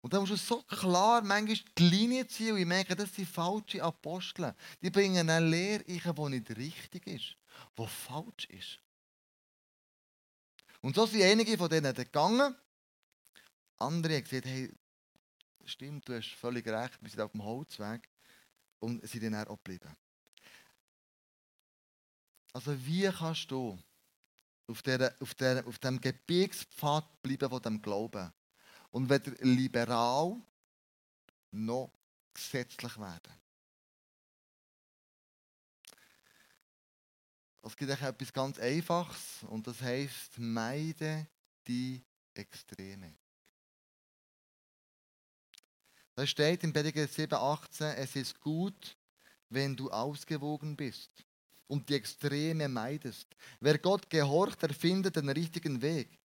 Und 0.01 0.13
dann 0.13 0.21
musst 0.21 0.31
du 0.31 0.37
so 0.37 0.63
klar 0.63 1.21
manchmal 1.21 1.57
die 1.77 1.89
Linie 1.89 2.27
ziehen 2.27 2.53
und 2.53 2.59
ich 2.59 2.65
merke, 2.65 2.95
das 2.95 3.13
sind 3.13 3.27
falsche 3.27 3.83
Apostel. 3.83 4.55
Die 4.81 4.89
bringen 4.89 5.29
eine 5.29 5.45
Lehre 5.45 5.83
ein, 5.85 6.15
die 6.15 6.29
nicht 6.29 6.57
richtig 6.57 7.07
ist, 7.07 7.35
die 7.77 7.87
falsch 7.87 8.45
ist. 8.45 8.79
Und 10.81 10.95
so 10.95 11.05
sind 11.05 11.23
einige 11.23 11.57
von 11.57 11.69
denen 11.69 11.93
gegangen. 11.93 12.55
Andere 13.77 14.15
haben 14.15 14.23
gesagt, 14.23 14.45
hey, 14.45 14.73
stimmt, 15.65 16.07
du 16.07 16.15
hast 16.15 16.29
völlig 16.29 16.65
recht, 16.67 17.01
wir 17.01 17.09
sind 17.09 17.21
auf 17.21 17.31
dem 17.31 17.43
Holzweg. 17.43 18.09
Und 18.79 19.05
sind 19.05 19.23
dann 19.23 19.45
auch 19.45 19.57
geblieben. 19.57 19.93
Also 22.53 22.73
wie 22.85 23.09
kannst 23.11 23.51
du 23.51 23.77
auf, 24.67 24.81
der, 24.81 25.13
auf, 25.19 25.33
der, 25.33 25.67
auf 25.67 25.77
dem 25.79 25.99
Gebirgspfad 25.99 27.21
bleiben 27.21 27.49
von 27.49 27.61
dem 27.61 27.81
Glauben 27.81 28.31
und 28.91 29.09
weder 29.09 29.31
liberal 29.41 30.41
noch 31.51 31.91
gesetzlich 32.33 32.97
werden? 32.97 33.33
Es 37.61 37.75
gibt 37.75 37.91
etwas 37.91 38.33
ganz 38.33 38.57
Einfaches 38.57 39.43
und 39.47 39.67
das 39.67 39.81
heißt, 39.81 40.39
meide 40.39 41.27
die 41.67 42.03
Extreme. 42.33 43.15
Da 46.15 46.25
steht 46.25 46.63
in 46.63 46.73
Prediger 46.73 47.03
7,18, 47.03 47.93
es 47.93 48.15
ist 48.15 48.39
gut, 48.39 48.97
wenn 49.49 49.75
du 49.75 49.89
ausgewogen 49.89 50.75
bist 50.75 51.11
und 51.67 51.87
die 51.87 51.95
Extreme 51.95 52.67
meidest. 52.67 53.27
Wer 53.59 53.77
Gott 53.77 54.09
gehorcht, 54.09 54.61
der 54.61 54.73
findet 54.73 55.15
den 55.15 55.29
richtigen 55.29 55.81
Weg. 55.81 56.19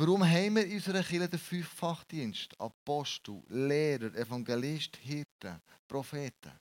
Warum 0.00 0.22
haben 0.22 0.54
wir 0.54 0.64
in 0.64 0.74
unserer 0.74 1.02
Kirche 1.02 1.28
den 1.28 1.40
Fünffachdienst? 1.40 2.54
Apostel, 2.60 3.42
Lehrer, 3.48 4.14
Evangelist, 4.14 4.96
Hirten, 4.98 5.60
Propheten. 5.88 6.52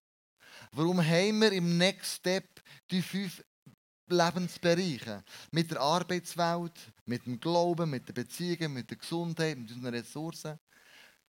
Warum 0.71 0.99
haben 0.99 1.41
wir 1.41 1.51
im 1.51 1.77
Next 1.77 2.15
Step 2.15 2.63
die 2.89 3.03
fünf 3.03 3.43
Lebensbereiche? 4.07 5.23
Mit 5.51 5.69
der 5.69 5.81
Arbeitswelt, 5.81 6.91
mit 7.05 7.27
dem 7.27 7.39
Glauben, 7.39 7.91
mit 7.91 8.07
den 8.07 8.15
Beziehungen, 8.15 8.73
mit 8.73 8.89
der 8.89 8.97
Gesundheit, 8.97 9.55
mit 9.55 9.69
unseren 9.69 9.93
Ressourcen. 9.93 10.57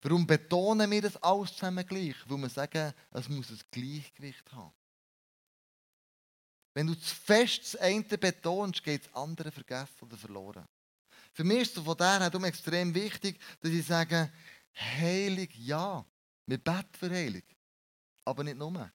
Warum 0.03 0.27
betonen 0.27 0.91
wir 0.91 1.01
das 1.01 1.17
alles 1.23 1.55
zusammen 1.55 1.87
gleich? 1.87 2.17
Weil 2.27 2.37
wir 2.37 2.51
sagen, 2.51 2.93
es 3.13 3.31
muss 3.31 3.49
ein 3.49 3.61
Gleichgewicht 3.71 4.53
haben. 4.53 4.75
Wenn 6.75 6.87
du 6.87 6.95
zu 6.97 7.15
fest 7.15 7.63
das 7.63 7.77
eine 7.77 8.03
betonst, 8.03 8.85
geht 8.85 9.07
das 9.07 9.15
andere 9.15 9.51
vergessen 9.51 10.03
oder 10.03 10.19
verloren. 10.19 10.69
Für 11.33 11.45
mich 11.45 11.63
ist 11.63 11.77
es 11.77 11.85
von 11.85 11.97
daher 11.97 12.33
extrem 12.45 12.95
wichtig, 12.95 13.41
dass 13.61 13.71
ich 13.71 13.87
sage, 13.87 14.33
heilig 14.77 15.55
ja. 15.57 16.05
Wir 16.47 16.59
beten 16.59 16.95
für 16.99 17.11
heilig. 17.11 17.45
Aber 18.25 18.45
nicht 18.45 18.59
nur. 18.59 18.91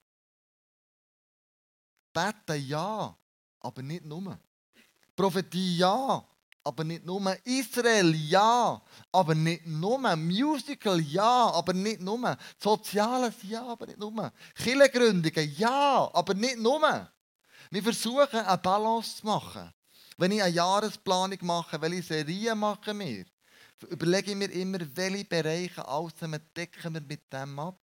Beten 2.14 2.68
ja, 2.68 3.18
aber 3.60 3.82
nicht 3.82 4.06
nur. 4.06 4.40
Prophetie 5.16 5.78
ja, 5.78 6.26
aber 6.64 6.84
nicht 6.84 7.06
nur. 7.06 7.36
Israel 7.46 8.16
ja, 8.16 8.82
aber 9.12 9.36
nicht 9.36 9.66
nur. 9.66 10.16
Musical 10.16 11.00
ja, 11.00 11.52
aber 11.52 11.74
nicht 11.74 12.02
nur. 12.02 12.38
Soziales 12.58 13.36
ja, 13.44 13.66
aber 13.66 13.88
nicht 13.88 14.00
nur. 14.00 14.32
Kirchengründungen 14.56 15.56
ja, 15.58 16.10
aber 16.14 16.34
nicht 16.34 16.58
nur. 16.58 17.12
Wir 17.72 17.84
versuchen, 17.84 18.40
eine 18.40 18.58
Balance 18.58 19.18
zu 19.18 19.26
machen. 19.26 19.74
Wenn 20.20 20.34
ich 20.34 20.44
eine 20.44 20.54
Jahresplanung 20.54 21.38
mache, 21.44 21.80
welche 21.80 22.04
Serien 22.04 22.60
machen 22.60 23.00
wir, 23.00 23.24
überlege 23.88 24.32
ich 24.32 24.36
mir 24.36 24.52
immer, 24.52 24.80
welche 24.94 25.24
Bereiche 25.24 25.88
außen 25.88 26.38
decken 26.54 26.94
wir 26.94 27.00
mit 27.00 27.32
dem 27.32 27.58
ab. 27.58 27.80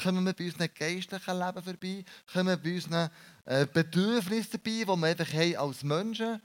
Kommen 0.00 0.24
wir 0.24 0.32
bei 0.32 0.44
unserem 0.44 0.72
geistlichen 0.72 1.38
Leben 1.40 1.62
vorbei? 1.64 2.04
Kommen 2.32 2.46
wir 2.46 2.56
bei 2.58 2.74
unseren 2.74 3.10
äh, 3.44 3.66
Bedürfnissen 3.66 4.52
dabei, 4.52 4.70
die 4.70 4.86
wir 4.86 5.08
einfach 5.08 5.32
haben 5.32 5.56
als 5.56 5.82
Menschen 5.82 6.40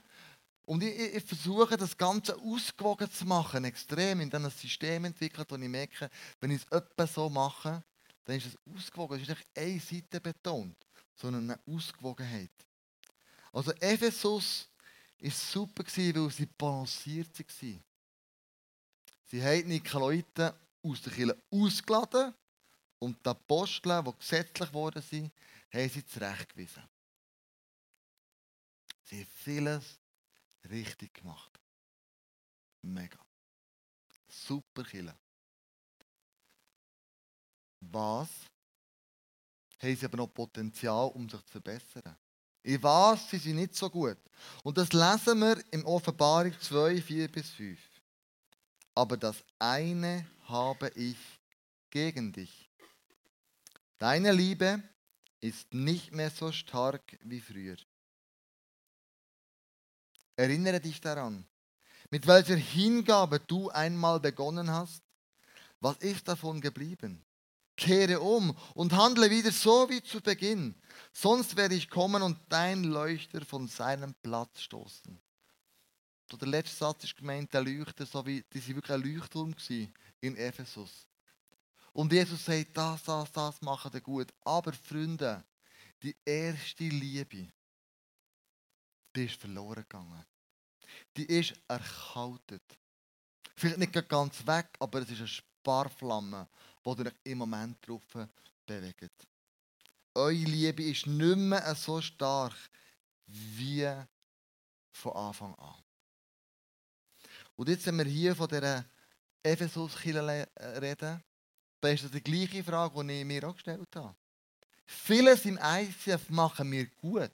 Und 0.64 0.82
ich, 0.82 1.14
ich, 1.14 1.22
versuche, 1.22 1.76
das 1.76 1.96
Ganze 1.96 2.36
ausgewogen 2.36 3.08
zu 3.08 3.24
machen, 3.24 3.66
extrem, 3.66 4.22
in 4.22 4.34
einem 4.34 4.50
System 4.50 5.04
entwickelt, 5.04 5.46
wo 5.48 5.54
ich 5.54 5.68
merke, 5.68 6.10
wenn 6.40 6.50
ich 6.50 6.62
es 6.62 6.76
etwa 6.76 7.06
so 7.06 7.30
mache, 7.30 7.84
dann 8.24 8.36
ist 8.36 8.46
es 8.46 8.58
ausgewogen. 8.74 9.14
Es 9.14 9.22
ist 9.22 9.28
nicht 9.28 9.46
eine 9.56 9.78
Seite 9.78 10.20
betont, 10.20 10.76
sondern 11.14 11.52
eine 11.52 11.60
Ausgewogenheit. 11.72 12.50
Also 13.52 13.70
Ephesus 13.74 14.68
war 15.18 15.30
super, 15.30 15.84
weil 15.86 16.30
sie 16.30 16.46
balanciert 16.46 17.38
waren. 17.38 17.84
Sie 19.26 19.42
haben 19.42 20.00
Leute 20.00 20.54
aus 20.82 21.02
der 21.02 21.12
Kirche 21.12 21.42
ausgeladen 21.50 22.34
und 22.98 23.24
die 23.24 23.28
Apostel, 23.28 24.02
die 24.02 24.18
gesetzlich 24.18 24.68
geworden 24.68 25.02
sind, 25.02 25.32
haben 25.72 25.88
sie 25.88 26.06
zurechtgewiesen. 26.06 26.82
Sie 29.04 29.20
haben 29.20 29.26
vieles 29.26 29.98
richtig 30.68 31.14
gemacht. 31.14 31.60
Mega. 32.82 33.18
Super 34.28 34.84
Kille. 34.84 35.16
Was? 37.80 38.28
Haben 39.78 39.96
sie 39.96 40.06
aber 40.06 40.16
noch 40.16 40.28
Potenzial, 40.28 41.08
um 41.08 41.28
sich 41.28 41.42
zu 41.42 41.52
verbessern? 41.52 42.16
Was 42.80 43.30
sind 43.30 43.42
sie 43.42 43.52
nicht 43.52 43.76
so 43.76 43.88
gut? 43.88 44.18
Und 44.64 44.76
das 44.76 44.92
lesen 44.92 45.38
wir 45.38 45.62
im 45.70 45.84
Offenbarung 45.84 46.52
2, 46.60 47.00
4 47.00 47.30
bis 47.30 47.50
5. 47.50 47.78
Aber 48.94 49.16
das 49.16 49.44
eine 49.58 50.26
habe 50.48 50.90
ich 50.94 51.16
gegen 51.90 52.32
dich. 52.32 52.68
Deine 53.98 54.32
Liebe 54.32 54.82
ist 55.40 55.72
nicht 55.72 56.12
mehr 56.12 56.30
so 56.30 56.50
stark 56.50 57.18
wie 57.22 57.40
früher. 57.40 57.76
Erinnere 60.34 60.80
dich 60.80 61.00
daran, 61.00 61.46
mit 62.10 62.26
welcher 62.26 62.56
Hingabe 62.56 63.40
du 63.40 63.70
einmal 63.70 64.20
begonnen 64.20 64.70
hast. 64.70 65.02
Was 65.80 65.96
ist 65.98 66.26
davon 66.28 66.60
geblieben? 66.60 67.25
Kehre 67.76 68.20
um 68.20 68.56
und 68.74 68.92
handle 68.92 69.30
wieder 69.30 69.52
so 69.52 69.88
wie 69.88 70.02
zu 70.02 70.20
Beginn. 70.20 70.74
Sonst 71.12 71.56
werde 71.56 71.74
ich 71.74 71.90
kommen 71.90 72.22
und 72.22 72.38
dein 72.48 72.84
Leuchter 72.84 73.44
von 73.44 73.68
seinem 73.68 74.14
Platz 74.22 74.62
stoßen. 74.62 75.20
Der 76.32 76.48
letzte 76.48 76.76
Satz 76.76 77.04
ist 77.04 77.16
gemeint, 77.16 77.52
der 77.54 77.62
Leuchter, 77.62 78.04
so 78.04 78.24
wie, 78.26 78.42
die 78.52 78.60
waren 78.60 78.76
wirklich 78.76 78.94
ein 78.94 79.02
Leuchtturm 79.02 79.54
in 80.20 80.36
Ephesus. 80.36 81.06
Und 81.92 82.12
Jesus 82.12 82.44
sagt, 82.44 82.76
das, 82.76 83.04
das, 83.04 83.30
das 83.32 83.62
machen 83.62 83.92
wir 83.92 84.00
gut. 84.00 84.34
Aber 84.44 84.72
Freunde, 84.72 85.44
die 86.02 86.14
erste 86.24 86.84
Liebe, 86.84 87.48
die 89.14 89.24
ist 89.24 89.40
verloren 89.40 89.82
gegangen. 89.82 90.24
Die 91.16 91.24
ist 91.24 91.54
erkaltet. 91.68 92.62
Vielleicht 93.54 93.78
nicht 93.78 94.08
ganz 94.08 94.46
weg, 94.46 94.68
aber 94.78 95.00
es 95.00 95.10
ist 95.10 95.20
eine 95.20 95.28
Sparflamme, 95.28 96.48
die 96.94 97.06
euch 97.06 97.12
im 97.24 97.38
Moment 97.38 97.86
drauf 97.86 98.02
bewegt. 98.64 99.26
Eure 100.14 100.32
Liebe 100.32 100.84
ist 100.84 101.06
nicht 101.06 101.36
mehr 101.36 101.74
so 101.74 102.00
stark 102.00 102.54
wie 103.26 103.90
von 104.92 105.12
Anfang 105.12 105.54
an. 105.56 105.74
Und 107.56 107.68
jetzt, 107.68 107.86
wenn 107.86 107.98
wir 107.98 108.04
hier 108.04 108.36
von 108.36 108.48
dieser 108.48 108.84
Ephesus-Kirche 109.42 110.48
reden, 110.80 111.22
dann 111.80 111.94
ist 111.94 112.04
das 112.04 112.10
die 112.10 112.22
gleiche 112.22 112.64
Frage, 112.64 113.04
die 113.04 113.20
ich 113.20 113.24
mir 113.24 113.48
auch 113.48 113.54
gestellt 113.54 113.94
habe. 113.94 114.14
Vieles 114.86 115.44
im 115.44 115.58
ICF 115.60 116.30
machen 116.30 116.70
wir 116.70 116.86
gut. 116.86 117.32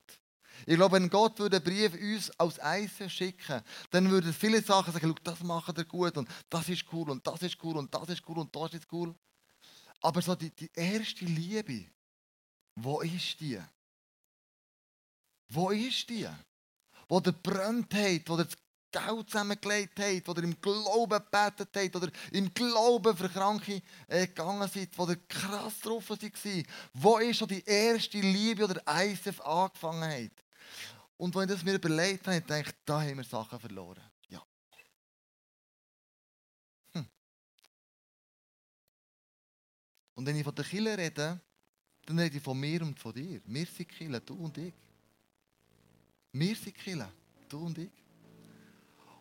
Ich 0.66 0.76
glaube, 0.76 0.96
wenn 0.96 1.08
Gott 1.08 1.38
würde 1.38 1.56
einen 1.56 1.64
Brief 1.64 1.94
uns 1.94 2.30
als 2.38 2.58
ICF 2.62 3.10
schicken, 3.10 3.62
dann 3.90 4.10
würden 4.10 4.32
viele 4.32 4.62
Sachen 4.62 4.92
sagen, 4.92 5.14
das 5.24 5.42
macht 5.42 5.76
er 5.76 5.84
gut 5.84 6.16
und 6.16 6.28
das 6.48 6.68
ist 6.68 6.84
cool 6.92 7.10
und 7.10 7.26
das 7.26 7.42
ist 7.42 7.58
cool 7.62 7.76
und 7.76 7.94
das 7.94 8.08
ist 8.08 8.22
cool 8.28 8.38
und 8.38 8.54
das 8.54 8.74
ist 8.74 8.92
cool. 8.92 9.14
Aber 10.02 10.20
so 10.20 10.34
die, 10.34 10.50
die 10.50 10.70
erste 10.74 11.24
Liebe, 11.24 11.86
wo 12.74 13.00
ist 13.00 13.40
die? 13.40 13.60
Wo 15.48 15.70
ist 15.70 16.08
die? 16.08 16.28
Wo 17.08 17.20
der 17.20 17.32
brennt 17.32 17.94
hat, 17.94 18.28
wo 18.28 18.36
der 18.36 18.46
das 18.46 18.56
Geld 18.90 19.30
zusammengelegt 19.30 19.98
hat, 19.98 20.28
wo 20.28 20.34
der 20.34 20.44
im 20.44 20.60
Glauben 20.60 21.18
gebetet 21.18 21.68
hat, 21.74 21.96
oder 21.96 22.10
im 22.32 22.52
Glauben 22.52 23.16
für 23.16 23.28
Kranke 23.28 23.82
äh, 24.08 24.26
gegangen 24.26 24.68
sind, 24.68 24.96
wo 24.98 25.06
der 25.06 25.16
krass 25.28 25.80
drauf 25.80 26.10
war. 26.10 26.18
Wo 26.92 27.18
ist 27.18 27.38
so 27.38 27.46
die 27.46 27.64
erste 27.64 28.18
Liebe 28.18 28.64
oder 28.64 28.82
ISF 29.02 29.40
angefangen 29.40 30.10
hat? 30.10 30.44
Und 31.16 31.34
wenn 31.34 31.48
ich 31.48 31.54
das 31.54 31.64
mir 31.64 31.74
überlegt 31.74 32.26
habe, 32.26 32.40
denke 32.40 32.70
ich, 32.70 32.76
da 32.84 33.00
haben 33.00 33.16
wir 33.16 33.24
Sachen 33.24 33.58
verloren. 33.58 34.11
Und 40.14 40.26
wenn 40.26 40.36
ich 40.36 40.44
von 40.44 40.54
der 40.54 40.64
Kille 40.64 40.96
rede, 40.96 41.40
dann 42.06 42.18
rede 42.18 42.36
ich 42.36 42.42
von 42.42 42.58
mir 42.58 42.82
und 42.82 42.98
von 42.98 43.12
dir. 43.12 43.40
Wir 43.44 43.66
sind 43.66 43.88
Kille, 43.88 44.20
du 44.20 44.34
und 44.34 44.56
ich. 44.58 44.72
Wir 46.32 46.56
sind 46.56 46.74
Kille, 46.74 47.08
du 47.48 47.58
und 47.58 47.78
ich. 47.78 47.90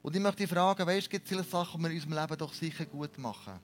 Und 0.02 0.16
ich 0.16 0.22
möchte 0.22 0.38
dich 0.38 0.50
fragen, 0.50 0.86
weißt 0.86 1.08
du, 1.08 1.10
gibt 1.12 1.26
es 1.26 1.30
viele 1.30 1.44
Sachen, 1.44 1.80
die 1.80 1.84
wir 1.84 1.92
in 1.92 1.98
unserem 1.98 2.22
Leben 2.22 2.38
doch 2.38 2.54
sicher 2.54 2.86
gut 2.86 3.18
machen? 3.18 3.60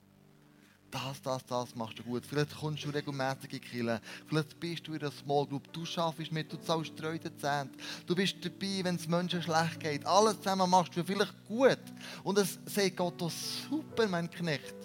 Das, 0.90 1.20
das, 1.20 1.44
das 1.44 1.74
machst 1.74 1.98
du 1.98 2.02
gut. 2.02 2.24
Vielleicht 2.24 2.56
kommst 2.56 2.84
du 2.84 2.88
regelmäßig 2.88 3.52
in 3.52 3.60
Kirche. 3.60 4.00
Vielleicht 4.26 4.58
bist 4.58 4.86
du 4.86 4.94
in 4.94 5.00
einer 5.00 5.10
Small 5.10 5.46
Group. 5.46 5.70
Du 5.72 5.84
schaffst 5.84 6.32
mit, 6.32 6.50
du 6.50 6.56
zahlst 6.56 6.96
Treudenzehnte. 6.96 7.76
Du 8.06 8.14
bist 8.14 8.36
dabei, 8.40 8.80
wenn 8.84 8.96
es 8.96 9.06
Menschen 9.06 9.42
schlecht 9.42 9.80
geht. 9.80 10.06
Alles 10.06 10.38
zusammen 10.38 10.70
machst 10.70 10.96
du 10.96 11.04
vielleicht 11.04 11.34
gut. 11.46 11.78
Und 12.24 12.38
es 12.38 12.58
sagt 12.64 12.96
Gott, 12.96 13.20
oh, 13.20 13.28
super, 13.28 14.08
mein 14.08 14.30
Knecht. 14.30 14.77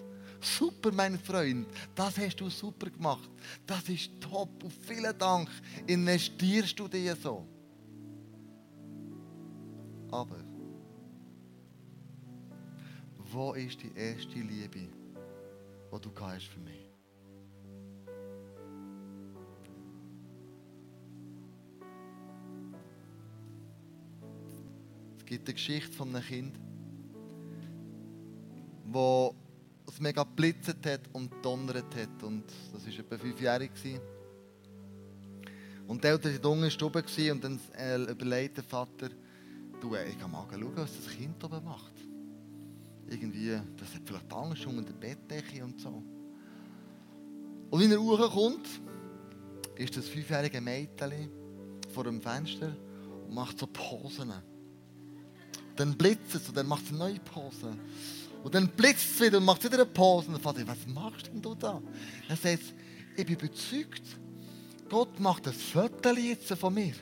Super, 0.43 0.91
mein 0.91 1.17
Freund. 1.17 1.67
Das 1.95 2.17
hast 2.17 2.35
du 2.35 2.49
super 2.49 2.89
gemacht. 2.89 3.29
Das 3.65 3.87
ist 3.87 4.11
top. 4.19 4.61
Und 4.61 4.73
vielen 4.73 5.17
Dank. 5.17 5.49
Investierst 5.87 6.77
du 6.77 6.87
dir 6.89 7.15
so. 7.15 7.47
Aber 10.11 10.43
wo 13.17 13.53
ist 13.53 13.81
die 13.81 13.91
erste 13.95 14.39
Liebe, 14.39 14.79
die 14.79 16.01
du 16.01 16.11
hast 16.19 16.47
für 16.47 16.59
mich? 16.59 16.89
Es 25.17 25.25
gibt 25.25 25.47
eine 25.47 25.53
Geschichte 25.53 25.93
von 25.93 26.09
einem 26.09 26.23
Kind, 26.23 26.59
wo 28.85 29.33
es 29.87 29.99
mega 29.99 30.23
blitzet 30.23 30.85
hat 30.85 31.01
und 31.13 31.31
donnert 31.41 31.95
hat. 31.95 32.23
Und 32.23 32.43
das 32.71 32.85
war 32.85 32.93
etwa 32.93 33.17
fünfjährig. 33.17 33.71
Und 35.87 36.03
die 36.03 36.07
Eltern 36.07 36.43
waren 36.43 36.57
in 36.57 36.63
der 36.63 36.69
Stube 36.69 37.03
und 37.31 37.43
dann 37.43 37.59
äh, 37.77 38.11
überlegt 38.11 38.57
der 38.57 38.63
Vater, 38.63 39.09
du, 39.81 39.95
ich 39.95 40.17
kann 40.17 40.31
mal 40.31 40.47
schauen, 40.49 40.71
was 40.75 40.95
das 40.95 41.13
Kind 41.13 41.43
oben 41.43 41.63
macht 41.63 41.93
irgendwie, 43.13 43.59
das 43.77 43.93
hat 43.93 44.01
vielleicht 44.05 44.33
Angst 44.33 44.65
unter 44.65 44.83
der 44.83 44.93
Bettdecke 44.93 45.63
und 45.63 45.79
so. 45.79 46.03
Und 47.69 47.79
wenn 47.79 47.91
er 47.91 48.01
hochkommt, 48.01 48.67
ist 49.75 49.97
das 49.97 50.07
fünfjährige 50.07 50.61
Mädchen 50.61 51.29
vor 51.93 52.03
dem 52.03 52.21
Fenster 52.21 52.75
und 53.27 53.33
macht 53.33 53.59
so 53.59 53.67
Posen. 53.67 54.31
Dann 55.75 55.97
blitzt 55.97 56.35
es 56.35 56.47
und 56.47 56.57
dann 56.57 56.67
macht 56.67 56.85
sie 56.87 56.93
neue 56.93 57.19
Posen. 57.19 57.79
Und 58.43 58.53
dann 58.53 58.67
blitzt 58.67 59.15
es 59.15 59.21
wieder 59.21 59.37
und 59.37 59.45
macht 59.45 59.63
wieder 59.63 59.75
eine 59.75 59.85
Pose. 59.85 60.27
Und 60.27 60.33
dann 60.33 60.41
fragt 60.41 60.67
was 60.67 60.93
machst 60.93 61.27
denn 61.27 61.41
du 61.41 61.55
da? 61.55 61.81
Er 62.27 62.35
sagt, 62.35 62.63
ich 63.15 63.25
bin 63.25 63.35
überzeugt, 63.35 64.03
Gott 64.89 65.19
macht 65.19 65.47
ein 65.47 65.53
Foto 65.53 66.09
jetzt 66.11 66.53
von 66.53 66.73
mir. 66.73 66.93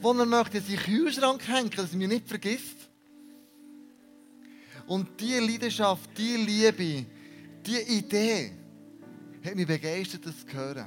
Wo 0.00 0.12
er 0.12 0.24
möchte, 0.24 0.60
dass 0.60 0.68
ich 0.68 0.80
Kühlschrank 0.80 1.46
hängen, 1.48 1.70
dass 1.70 1.92
er 1.92 1.98
mich 1.98 2.08
nicht 2.08 2.28
vergisst. 2.28 2.76
Und 4.86 5.08
diese 5.18 5.40
Leidenschaft, 5.40 6.10
diese 6.16 6.38
Liebe, 6.38 7.06
diese 7.66 7.82
Idee 7.82 8.52
hat 9.44 9.56
mich 9.56 9.66
begeistert, 9.66 10.26
das 10.26 10.46
zu 10.46 10.52
hören. 10.52 10.86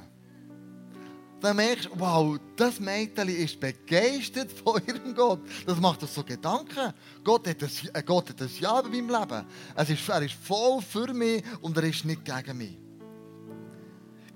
Dann 1.40 1.56
merkst 1.56 1.86
du, 1.86 1.90
wow, 1.94 2.38
das 2.56 2.80
Mädchen 2.80 3.28
ist 3.28 3.60
begeistert 3.60 4.50
von 4.50 4.82
ihrem 4.86 5.14
Gott. 5.14 5.40
Das 5.66 5.78
macht 5.80 6.02
uns 6.02 6.14
so 6.14 6.24
Gedanken. 6.24 6.92
Gott 7.22 7.46
hat 7.46 7.62
ein, 7.62 8.04
Gott 8.04 8.30
hat 8.30 8.42
ein 8.42 8.50
Ja 8.58 8.80
bei 8.82 8.88
meinem 8.88 9.08
Leben. 9.08 9.46
Es 9.76 9.90
ist, 9.90 10.08
er 10.08 10.22
ist 10.22 10.34
voll 10.34 10.82
für 10.82 11.12
mich 11.14 11.44
und 11.60 11.76
er 11.76 11.84
ist 11.84 12.04
nicht 12.04 12.24
gegen 12.24 12.58
mich. 12.58 12.78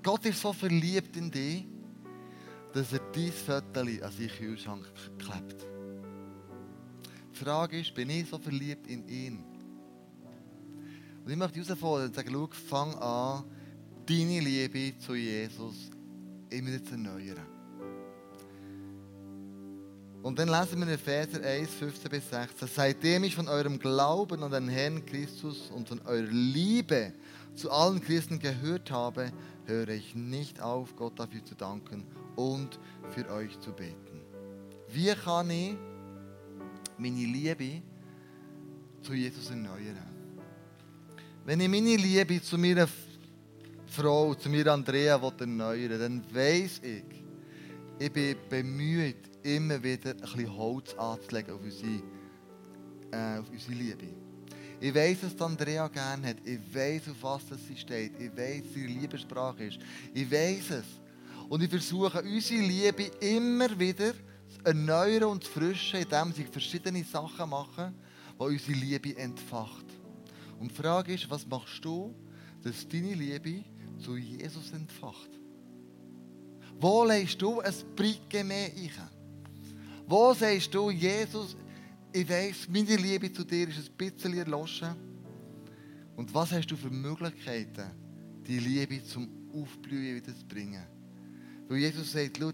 Gott 0.01 0.25
ist 0.25 0.41
so 0.41 0.53
verliebt 0.53 1.15
in 1.17 1.29
dich, 1.29 1.65
dass 2.73 2.93
er 2.93 2.99
dein 2.99 3.31
Viertel 3.31 4.03
an 4.03 4.11
seinen 4.11 4.29
Kühlschrank 4.29 4.85
klebt. 5.19 5.65
Die 7.33 7.39
Frage 7.43 7.81
ist, 7.81 7.93
bin 7.93 8.09
ich 8.09 8.29
so 8.29 8.37
verliebt 8.37 8.87
in 8.87 9.07
ihn? 9.07 9.43
Und 11.25 11.31
ich 11.31 11.37
möchte 11.37 11.61
herausfordern 11.61 12.07
und 12.07 12.15
sagen, 12.15 12.29
schau, 12.31 12.49
fang 12.69 12.95
an, 12.95 13.43
deine 14.05 14.39
Liebe 14.39 14.97
zu 14.99 15.15
Jesus 15.15 15.89
immer 16.53 16.83
zu 16.83 16.91
erneuern. 16.91 17.45
Und 20.23 20.39
dann 20.39 20.47
lesen 20.47 20.79
wir 20.79 20.87
in 20.87 20.93
Epheser 20.93 21.43
1, 21.43 21.69
15 21.69 22.09
bis 22.09 22.29
16. 22.29 22.67
Seitdem 22.73 23.25
ich 23.25 23.35
von 23.35 23.49
eurem 23.49 23.77
Glauben 23.77 24.41
an 24.41 24.51
den 24.51 24.69
Herrn 24.69 25.05
Christus 25.05 25.69
und 25.69 25.89
von 25.89 25.99
eurer 26.05 26.31
Liebe 26.31 27.11
zu 27.55 27.69
allen 27.69 27.99
Christen 27.99 28.39
gehört 28.39 28.89
habe, 28.89 29.33
höre 29.65 29.89
ich 29.89 30.15
nicht 30.15 30.61
auf, 30.61 30.95
Gott 30.95 31.19
dafür 31.19 31.43
zu 31.43 31.55
danken 31.55 32.05
und 32.37 32.79
für 33.11 33.29
euch 33.31 33.59
zu 33.59 33.73
beten. 33.73 34.21
Wie 34.89 35.13
kann 35.13 35.49
ich 35.49 35.75
meine 36.97 37.25
Liebe 37.25 37.81
zu 39.01 39.13
Jesus 39.13 39.49
erneuern? 39.49 39.97
Wenn 41.45 41.59
ich 41.59 41.67
meine 41.69 41.97
Liebe 41.97 42.41
zu 42.41 42.57
meiner 42.57 42.87
Frau, 43.93 44.33
zu 44.33 44.49
mir 44.49 44.65
Andrea 44.73 45.21
erneuern 45.39 45.99
dann 45.99 46.23
weiss 46.33 46.81
ich, 46.81 47.03
ich 47.99 48.11
bin 48.11 48.35
bemüht, 48.49 49.29
immer 49.43 49.83
wieder 49.83 50.15
ein 50.15 50.19
bisschen 50.19 50.57
Holz 50.57 50.95
anzulegen 50.95 51.53
auf 51.53 51.61
unsere, 51.61 52.01
äh, 53.11 53.37
auf 53.37 53.51
unsere 53.51 53.73
Liebe. 53.73 54.07
Ich 54.81 54.95
weiß, 54.95 55.21
dass 55.21 55.39
Andrea 55.39 55.87
gerne 55.89 56.29
hat. 56.29 56.37
Ich 56.43 56.59
weiß, 56.73 57.03
auf 57.09 57.21
was 57.21 57.67
sie 57.67 57.77
steht. 57.77 58.19
Ich 58.19 58.35
weiß, 58.35 58.63
was 58.67 58.75
ihre 58.77 58.87
Liebessprache 58.87 59.65
ist. 59.65 59.77
Ich 60.11 60.31
weiß 60.31 60.71
es. 60.71 60.85
Und 61.47 61.61
ich 61.61 61.69
versuche, 61.69 62.19
unsere 62.23 62.61
Liebe 62.61 63.11
immer 63.19 63.79
wieder 63.79 64.13
zu 64.13 64.59
erneuern 64.63 65.25
und 65.25 65.43
zu 65.43 65.51
frischen, 65.51 66.01
indem 66.01 66.33
sie 66.33 66.45
verschiedene 66.45 67.03
Sachen 67.03 67.47
machen, 67.47 67.93
die 68.39 68.43
unsere 68.43 68.73
Liebe 68.73 69.15
entfacht. 69.17 69.85
Und 70.59 70.71
die 70.71 70.75
Frage 70.75 71.13
ist, 71.13 71.29
was 71.29 71.45
machst 71.45 71.85
du, 71.85 72.15
dass 72.63 72.87
deine 72.87 73.13
Liebe 73.13 73.63
zu 74.03 74.17
Jesus 74.17 74.71
entfacht? 74.71 75.29
Wo 76.79 77.05
legst 77.05 77.41
du 77.41 77.61
ein 77.61 77.73
Bricke 77.95 78.43
mehr 78.43 78.67
ein? 78.67 79.09
Wo 80.05 80.33
sagst 80.33 80.73
du, 80.73 80.91
Jesus, 80.91 81.55
ich 82.11 82.29
weiss, 82.29 82.67
meine 82.69 82.95
Liebe 82.95 83.31
zu 83.31 83.43
dir 83.43 83.67
ist 83.67 83.89
ein 83.89 83.97
bisschen 83.97 84.37
erloschen. 84.37 84.95
Und 86.15 86.33
was 86.33 86.51
hast 86.51 86.67
du 86.67 86.75
für 86.75 86.89
Möglichkeiten, 86.89 87.89
die 88.45 88.59
Liebe 88.59 89.03
zum 89.03 89.27
Aufblühen 89.53 90.17
wieder 90.17 90.35
zu 90.35 90.45
bringen? 90.45 90.83
Weil 91.67 91.77
Jesus 91.77 92.11
sagt, 92.11 92.37
schau, 92.39 92.51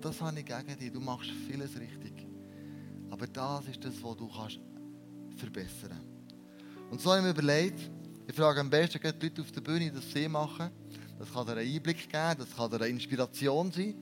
das 0.00 0.20
habe 0.20 0.40
ich 0.40 0.46
gegen 0.46 0.78
dich, 0.78 0.92
du 0.92 1.00
machst 1.00 1.30
vieles 1.46 1.78
richtig. 1.78 2.26
Aber 3.10 3.26
das 3.26 3.68
ist 3.68 3.84
das, 3.84 4.02
was 4.02 4.16
du 4.16 4.28
kannst 4.28 4.58
verbessern 5.36 5.90
kannst. 5.90 6.90
Und 6.90 7.00
so 7.00 7.12
haben 7.12 7.24
wir 7.24 7.30
überlegt, 7.30 7.90
ich 8.28 8.34
frage 8.34 8.60
am 8.60 8.68
besten 8.68 9.00
die 9.00 9.26
Leute 9.26 9.40
auf 9.40 9.50
der 9.52 9.62
Bühne, 9.62 9.90
dass 9.90 10.12
sie 10.12 10.28
machen. 10.28 10.70
Das 11.18 11.32
kann 11.32 11.46
dir 11.46 11.56
einen 11.56 11.74
Einblick 11.74 12.10
geben, 12.10 12.34
das 12.38 12.54
kann 12.54 12.70
dir 12.70 12.76
eine 12.76 12.88
Inspiration 12.88 13.72
sein. 13.72 13.94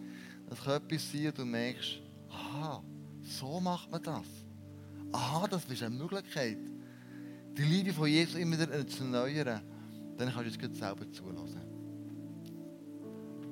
Das 0.49 0.61
kann 0.65 0.83
etwas 0.83 1.13
sein, 1.13 1.33
du 1.33 1.45
merkst, 1.45 2.01
aha, 2.29 2.83
so 3.23 3.61
macht 3.61 3.89
man 3.89 4.03
das. 4.03 4.27
Aha, 5.13 5.47
das 5.47 5.65
ist 5.67 5.81
eine 5.81 5.95
Möglichkeit. 5.95 6.59
Die 7.57 7.63
Liebe 7.63 7.93
von 7.93 8.09
Jesus 8.09 8.35
immer 8.35 8.59
wieder 8.59 8.87
zu 8.89 9.05
erneuern. 9.05 9.63
Dann 10.17 10.33
kannst 10.33 10.61
du 10.61 10.67
es 10.67 10.79
selber 10.79 11.09
zulassen. 11.13 11.61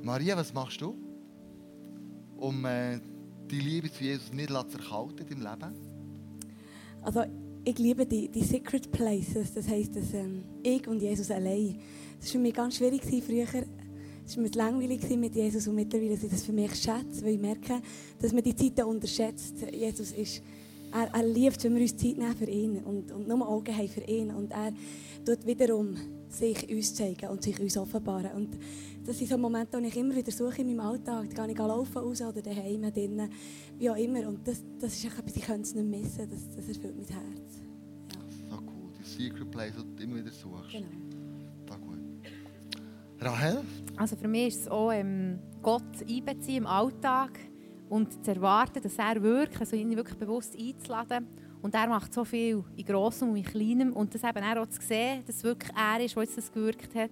Maria, 0.03 0.37
was 0.37 0.53
machst 0.53 0.81
du, 0.81 0.99
um 2.37 2.65
äh, 2.65 2.99
die 3.49 3.61
Liebe 3.61 3.93
zu 3.93 4.03
Jesus 4.03 4.33
nicht 4.33 4.49
zu 4.49 4.79
erkalten 4.79 5.29
in 5.29 5.41
deinem 5.41 5.61
Leben? 5.61 5.75
Also 7.01 7.44
ich 7.65 7.79
liebe 7.79 8.07
die, 8.07 8.29
die 8.29 8.43
Secret 8.43 8.91
Places. 8.93 9.53
Das 9.55 9.69
heisst, 9.69 9.97
dass 9.97 10.13
ähm, 10.13 10.45
ich 10.63 10.87
und 10.87 11.01
Jesus 11.01 11.31
allein. 11.31 11.79
Das 12.19 12.29
war 12.29 12.33
für 12.33 12.39
mich 12.39 12.55
ganz 12.55 12.77
schwierig 12.77 13.03
früher. 13.03 13.47
Es 14.27 14.37
war 14.37 14.43
mir 14.43 14.51
langweilig 14.51 15.09
mit 15.17 15.35
Jesus 15.35 15.69
und 15.69 15.75
mittlerweile 15.75 16.15
ist 16.15 16.33
das 16.33 16.45
für 16.45 16.53
mich 16.53 16.75
schätze, 16.75 17.23
weil 17.23 17.35
ich 17.35 17.41
merke, 17.41 17.81
dass 18.21 18.33
man 18.33 18.43
die 18.43 18.57
Zeiten 18.57 18.83
unterschätzt. 18.83 19.57
Jesus 19.71 20.13
ist, 20.13 20.43
er, 20.95 21.13
er 21.13 21.27
liebt, 21.27 21.63
wenn 21.65 21.75
wir 21.75 21.83
uns 21.83 21.97
Zeit 21.97 22.17
nehmen 22.17 22.37
für 22.37 22.49
ihn 22.49 22.79
und, 22.85 23.11
und 23.11 23.27
nur 23.27 23.49
Augen 23.49 23.77
haben 23.77 23.89
für 23.89 24.03
ihn. 24.03 24.31
Und 24.31 24.53
er 24.53 24.73
tut 25.25 25.45
wiederum 25.45 25.97
sich 26.29 26.69
uns 26.71 26.95
zeigen 26.95 27.29
und 27.29 27.43
sich 27.43 27.59
uns 27.59 27.77
offenbaren. 27.77 28.31
Und 28.33 28.57
das 29.05 29.19
sind 29.19 29.29
so 29.29 29.37
Momente, 29.37 29.81
die 29.81 29.89
ich 29.89 29.97
immer 29.97 30.15
wieder 30.15 30.31
suche 30.31 30.63
in 30.63 30.69
meinem 30.69 30.81
Alltag. 30.81 31.35
Da 31.35 31.47
gehe 31.47 31.53
ich 31.53 31.59
laufen 31.59 31.99
raus 31.99 32.23
oder 32.23 32.41
daheim 32.41 32.83
drinnen, 32.93 33.29
wie 33.77 33.91
auch 33.91 33.97
immer. 33.97 34.29
Und 34.29 34.47
das, 34.47 34.63
das 34.79 34.95
ist 34.95 35.05
etwas, 35.07 35.37
ich 35.37 35.43
könnte 35.43 35.63
es 35.63 35.75
nicht 35.75 35.87
missen. 35.87 36.31
Das, 36.31 36.49
das 36.57 36.69
erfüllt 36.69 36.97
mein 36.97 37.07
Herz. 37.07 37.61
Ja. 38.15 38.21
So 38.51 38.57
cool, 38.63 38.93
die 38.99 39.05
Secret 39.05 39.51
Place, 39.51 39.75
die 39.77 39.97
du 39.97 40.03
immer 40.05 40.17
wieder 40.17 40.31
suchst. 40.31 40.73
Genau. 40.73 40.87
Da 41.67 41.77
gut. 41.77 41.99
Rahel? 43.21 43.63
Also 43.97 44.17
für 44.17 44.29
mich 44.29 44.55
ist 44.55 44.61
es 44.63 44.69
auch, 44.69 44.93
ähm, 44.93 45.41
Gott 45.61 45.83
einbeziehen 46.09 46.59
im 46.59 46.67
Alltag 46.67 47.41
und 47.89 48.25
zu 48.25 48.31
erwarten, 48.31 48.83
dass 48.83 48.99
er 48.99 49.23
wirkt, 49.23 49.61
also 49.61 49.77
ihn 49.77 49.95
wirklich 49.97 50.19
bewusst 50.19 50.57
einzuladen. 50.59 51.27
Und 51.63 51.75
er 51.75 51.89
macht 51.89 52.13
so 52.13 52.25
viel 52.25 52.63
in 52.77 52.85
Grossem 52.85 53.31
und 53.31 53.37
in 53.37 53.45
Kleinem. 53.45 53.93
Und 53.93 54.15
das 54.15 54.23
eben 54.23 54.45
auch 54.45 54.69
zu 54.69 54.83
sehen, 54.83 55.23
dass 55.27 55.37
es 55.37 55.45
wirklich 55.45 55.73
er 55.77 56.05
ist, 56.05 56.15
der 56.15 56.23
jetzt 56.23 56.37
das 56.37 56.53
gewirkt 56.53 56.95
hat 56.95 57.11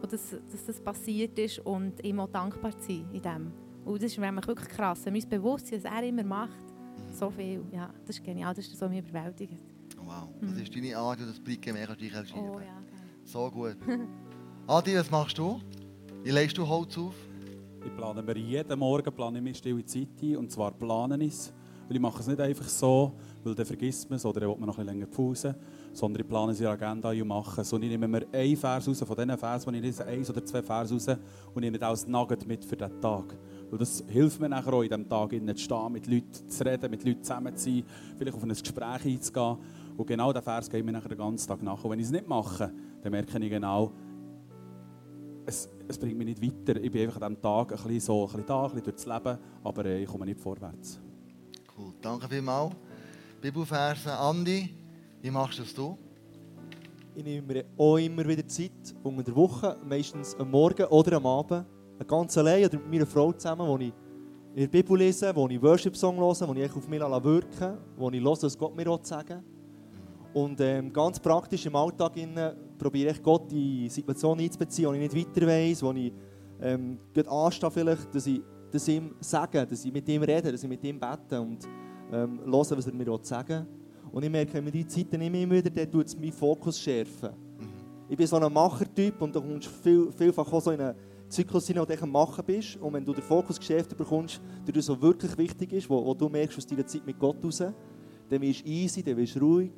und 0.00 0.12
dass, 0.12 0.30
dass 0.30 0.66
das 0.66 0.80
passiert 0.80 1.38
ist 1.38 1.58
und 1.60 2.02
ihm 2.04 2.20
auch 2.20 2.28
dankbar 2.28 2.72
zu 2.78 2.86
sein 2.88 3.06
in 3.12 3.22
dem. 3.22 3.52
Und 3.84 4.02
das 4.02 4.12
ist 4.12 4.18
nämlich 4.18 4.46
wirklich 4.46 4.68
krass. 4.68 5.04
Wenn 5.04 5.14
wir 5.14 5.20
uns 5.20 5.28
bewusst 5.28 5.66
sind, 5.66 5.84
was 5.84 5.92
er 5.92 6.02
immer 6.02 6.24
macht, 6.24 6.64
so 7.12 7.30
viel, 7.30 7.62
ja, 7.72 7.92
das 8.06 8.16
ist 8.16 8.24
genial, 8.24 8.54
das 8.54 8.66
ist 8.66 8.78
so 8.78 8.88
mich 8.88 9.00
überwältigt. 9.00 9.58
Wow, 10.02 10.28
das 10.40 10.60
ist 10.60 10.74
deine 10.74 10.96
Art, 10.96 11.20
das 11.20 11.40
bringt 11.40 11.66
mehr 11.72 11.94
dich 11.94 12.14
als 12.14 12.32
Oh 12.32 12.58
ja, 12.58 12.58
gerne. 12.58 12.86
So 13.24 13.50
gut. 13.50 13.76
Adi, 14.66 14.96
was 14.96 15.10
machst 15.10 15.38
du? 15.38 15.60
Wie 16.22 16.30
legst 16.30 16.56
du 16.56 16.66
Holz 16.66 16.96
auf? 16.96 17.14
Ich 17.84 17.96
plane 17.96 18.22
mir 18.22 18.36
jeden 18.36 18.78
Morgen 18.78 19.12
plane 19.12 19.38
ich 19.38 19.44
mir 19.44 19.54
stille 19.54 19.84
Zeit 19.84 20.08
ein, 20.22 20.36
und 20.36 20.50
zwar 20.50 20.72
planen 20.72 21.20
es. 21.22 21.52
Weil 21.88 21.96
ich 21.96 22.02
mache 22.02 22.20
es 22.20 22.28
nicht 22.28 22.40
einfach 22.40 22.68
so, 22.68 23.14
weil 23.42 23.54
dann 23.54 23.66
vergisst 23.66 24.08
man 24.08 24.16
es 24.18 24.24
oder 24.24 24.38
dann 24.38 24.50
will 24.50 24.56
man 24.58 24.68
noch 24.68 24.78
ein 24.78 24.84
bisschen 24.84 25.00
länger 25.00 25.10
pausen, 25.10 25.56
sondern 25.92 26.22
ich 26.22 26.28
plane 26.28 26.52
es 26.52 26.58
in 26.60 26.64
der 26.64 26.72
Agenda 26.72 27.08
ein 27.08 27.22
und 27.22 27.28
mache 27.28 27.62
es. 27.62 27.72
Und 27.72 27.82
ich 27.82 27.90
nehme 27.90 28.06
mir 28.06 28.26
einen 28.32 28.56
Vers 28.56 28.86
raus, 28.86 29.02
von 29.02 29.16
diesen 29.16 29.36
Versen, 29.36 29.72
die 29.72 29.78
ich 29.78 29.84
lese, 29.86 30.06
eins 30.06 30.30
oder 30.30 30.44
zwei 30.44 30.62
Vers 30.62 30.92
raus 30.92 31.08
und 31.52 31.60
nehme 31.60 31.78
das 31.78 31.88
als 31.88 32.06
Nugget 32.06 32.46
mit 32.46 32.64
für 32.64 32.76
diesen 32.76 33.00
Tag. 33.00 33.36
Weil 33.70 33.78
das 33.78 34.04
hilft 34.06 34.40
mir 34.40 34.48
nachher 34.48 34.72
auch, 34.72 34.82
in 34.82 34.88
diesem 34.88 35.08
Tag 35.08 35.30
zu 35.30 35.56
stehen, 35.56 35.92
mit 35.92 36.06
Leuten 36.06 36.48
zu 36.48 36.64
reden, 36.64 36.90
mit 36.90 37.04
Leuten 37.04 37.24
zusammen 37.24 37.56
zu 37.56 37.64
sein, 37.64 37.84
vielleicht 38.18 38.36
auf 38.36 38.42
ein 38.44 38.50
Gespräch 38.50 39.04
einzugehen. 39.04 39.56
Und 39.96 40.06
genau 40.06 40.32
diesen 40.32 40.44
Vers 40.44 40.70
geht 40.70 40.84
mir 40.84 40.92
nachher 40.92 41.08
den 41.08 41.18
ganzen 41.18 41.48
Tag 41.48 41.62
nach. 41.62 41.82
Und 41.82 41.90
wenn 41.90 41.98
ich 41.98 42.06
es 42.06 42.12
nicht 42.12 42.28
mache, 42.28 42.72
dann 43.02 43.10
merke 43.10 43.36
ich 43.36 43.50
genau, 43.50 43.90
es, 45.44 45.68
es 45.90 45.98
bringt 45.98 46.16
mich 46.16 46.26
nicht 46.26 46.42
weiter. 46.42 46.80
Ich 46.80 46.90
bin 46.90 47.02
einfach 47.02 47.20
an 47.20 47.34
diesem 47.34 47.42
Tag 47.42 47.72
ein 47.72 47.76
bisschen, 47.76 48.00
so, 48.00 48.22
ein 48.22 48.26
bisschen 48.26 48.46
da, 48.46 48.62
ein 48.62 48.70
bisschen 48.70 48.84
durchs 48.84 49.06
Leben, 49.06 49.38
aber 49.64 49.84
äh, 49.84 50.02
ich 50.02 50.08
komme 50.08 50.24
nicht 50.24 50.40
vorwärts. 50.40 51.00
Cool, 51.76 51.92
danke 52.00 52.28
vielmals. 52.28 52.74
Bibelverse, 53.40 54.12
Andi, 54.12 54.74
wie 55.20 55.30
machst 55.30 55.58
das 55.58 55.74
du? 55.74 55.98
Ich 57.14 57.24
nehme 57.24 57.46
mir 57.46 57.64
auch 57.76 57.96
immer 57.96 58.26
wieder 58.26 58.46
Zeit, 58.46 58.94
unter 59.02 59.22
der 59.24 59.34
Woche, 59.34 59.76
meistens 59.84 60.34
am 60.36 60.50
Morgen 60.50 60.84
oder 60.86 61.16
am 61.16 61.26
Abend, 61.26 61.66
ganz 62.06 62.38
allein 62.38 62.66
oder 62.66 62.78
mit 62.78 62.90
meiner 62.90 63.06
Frau 63.06 63.32
zusammen, 63.32 63.66
wo 63.66 63.76
ich 63.78 63.92
in 64.54 64.60
der 64.60 64.68
Bibel 64.68 64.96
lese, 64.96 65.34
wo 65.34 65.48
ich 65.48 65.60
Worship-Song 65.60 66.16
höre, 66.16 66.48
wo 66.48 66.54
ich 66.54 66.72
auf 66.72 66.88
mich 66.88 67.00
wirken 67.00 67.78
wo 67.96 68.10
ich 68.10 68.20
höre, 68.20 68.42
was 68.42 68.56
Gott 68.56 68.76
mir 68.76 68.88
auch 68.88 69.04
sagen 69.04 69.42
Und 70.34 70.60
ähm, 70.60 70.92
ganz 70.92 71.18
praktisch 71.18 71.66
im 71.66 71.74
Alltag 71.74 72.16
innen 72.16 72.69
probiere 72.80 73.12
ich 73.12 73.22
Gott 73.22 73.52
in 73.52 73.58
die 73.58 73.88
Situation 73.88 74.38
einzubeziehen, 74.40 74.88
wo 74.88 74.92
ich 74.94 75.12
nicht 75.12 75.14
weiter 75.14 75.46
weiss, 75.46 75.82
wo 75.82 75.92
ich 75.92 76.12
ähm, 76.60 76.98
anstehe 77.28 77.70
vielleicht, 77.70 78.14
dass 78.14 78.26
ich 78.26 78.40
das 78.70 78.88
ihm 78.88 79.14
sage, 79.20 79.66
dass 79.66 79.84
ich 79.84 79.92
mit 79.92 80.08
ihm 80.08 80.22
rede, 80.22 80.50
dass 80.50 80.62
ich 80.62 80.68
mit 80.68 80.82
ihm 80.84 80.98
bete 80.98 81.40
und 81.40 81.58
ähm, 82.12 82.40
höre, 82.44 82.52
was 82.52 82.86
er 82.86 82.94
mir 82.94 83.18
sagen 83.22 83.48
will. 83.48 83.66
Und 84.12 84.24
ich 84.24 84.30
merke, 84.30 84.54
wenn 84.54 84.64
wir 84.64 84.72
diese 84.72 84.88
Zeiten 84.88 85.18
nicht 85.18 85.30
mehr 85.30 85.50
wieder, 85.50 85.70
dann 85.70 85.90
tut 85.90 86.06
es 86.06 86.16
meinen 86.18 86.32
Fokus 86.32 86.80
schärfen. 86.80 87.30
Mhm. 87.30 87.68
Ich 88.08 88.16
bin 88.16 88.26
so 88.26 88.36
ein 88.36 88.52
Machertyp 88.52 89.20
und 89.20 89.34
da 89.34 89.40
kommst 89.40 89.66
du 89.66 89.70
viel, 89.70 90.12
vielfach 90.12 90.52
auch 90.52 90.60
so 90.60 90.70
in 90.70 90.80
einen 90.80 90.94
Zyklus 91.28 91.66
hinein, 91.66 91.82
wo 91.82 91.94
du 91.94 92.02
am 92.02 92.10
Machen 92.10 92.44
bist. 92.44 92.76
Und 92.76 92.92
wenn 92.92 93.04
du 93.04 93.12
den 93.12 93.22
Fokus 93.22 93.58
geschärft 93.58 93.96
bekommst, 93.96 94.40
der 94.66 94.72
dir 94.72 94.82
so 94.82 95.00
wirklich 95.00 95.36
wichtig 95.38 95.72
ist, 95.72 95.88
wo, 95.88 96.04
wo 96.04 96.14
du 96.14 96.28
merkst 96.28 96.58
aus 96.58 96.66
deiner 96.66 96.86
Zeit 96.86 97.06
mit 97.06 97.18
Gott 97.18 97.44
raus, 97.44 97.58
dann 97.58 98.40
wirst 98.40 98.64
du 98.64 98.68
easy, 98.68 99.02
dann 99.02 99.16
wirst 99.16 99.36
du 99.36 99.40
ruhig 99.40 99.70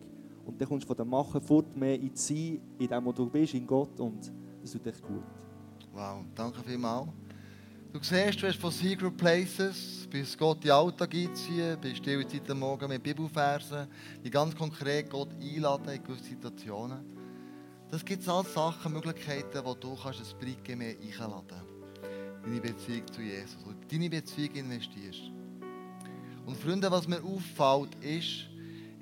und 0.44 0.60
dann 0.60 0.68
kommst 0.68 0.84
du 0.84 0.88
von 0.88 0.96
dem 0.96 1.08
Machen 1.08 1.40
fort 1.40 1.76
mehr 1.76 1.94
in 1.94 2.12
die 2.12 2.16
Sein, 2.16 2.60
in 2.78 2.88
dem, 2.88 3.04
wo 3.04 3.12
du 3.12 3.28
bist, 3.28 3.54
in 3.54 3.66
Gott 3.66 3.98
und 4.00 4.32
das 4.60 4.72
tut 4.72 4.86
echt 4.86 5.02
gut. 5.02 5.22
Wow, 5.92 6.24
danke 6.34 6.60
vielmals. 6.62 7.08
Du 7.92 7.98
siehst, 8.00 8.40
du 8.40 8.46
hast 8.46 8.58
von 8.58 8.70
Secret 8.70 9.14
Places 9.18 10.08
bis 10.08 10.38
Gott 10.38 10.56
in 10.58 10.62
den 10.62 10.70
Alltag 10.70 11.14
einziehen, 11.14 11.76
bis 11.78 11.98
stille 11.98 12.26
Zeit 12.26 12.50
am 12.50 12.60
Morgen 12.60 12.88
mit 12.88 13.02
Bibelversen, 13.02 13.86
die 14.24 14.30
ganz 14.30 14.56
konkret 14.56 15.10
Gott 15.10 15.28
einladen 15.38 15.90
in 15.90 16.02
gewisse 16.02 16.24
Situationen. 16.24 17.04
Das 17.90 18.02
gibt 18.02 18.22
es 18.22 18.28
alles 18.30 18.54
Sachen, 18.54 18.94
Möglichkeiten, 18.94 19.60
wo 19.62 19.74
du 19.74 19.94
kannst 19.94 20.20
ein 20.20 20.38
Bricke 20.38 20.74
mehr 20.74 20.94
einladen 20.98 21.44
kannst. 21.48 22.46
Deine 22.46 22.60
Beziehung 22.62 23.12
zu 23.12 23.20
Jesus. 23.20 23.58
Deine 23.90 24.08
Beziehung 24.08 24.54
investierst. 24.54 25.30
Und 26.46 26.56
Freunde, 26.56 26.90
was 26.90 27.06
mir 27.06 27.22
auffällt, 27.22 27.94
ist, 28.02 28.48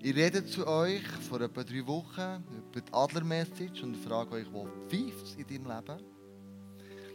ich 0.02 0.16
rede 0.16 0.44
zu 0.44 0.66
euch 0.66 1.06
vor 1.28 1.40
etwa 1.40 1.62
drei 1.62 1.86
Wochen 1.86 2.42
über 2.70 2.80
die 2.80 2.92
Adler-Message 2.92 3.82
und 3.82 3.96
frage 3.96 4.32
euch, 4.32 4.46
wo 4.50 4.66
pfeift 4.88 5.24
es 5.24 5.34
in 5.34 5.46
deinem 5.46 5.76
Leben? 5.76 6.02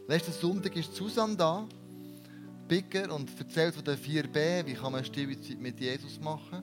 Letzten 0.06 0.32
Sonntag 0.32 0.76
ist 0.76 0.94
Susan 0.94 1.36
da, 1.36 1.66
Picker, 2.68 3.12
und 3.12 3.28
erzählt 3.38 3.74
von 3.74 3.84
den 3.84 3.96
4b, 3.96 4.66
wie 4.66 4.74
kann 4.74 4.92
man 4.92 5.04
stille 5.04 5.40
Zeit 5.40 5.60
mit 5.60 5.80
Jesus 5.80 6.20
machen. 6.20 6.62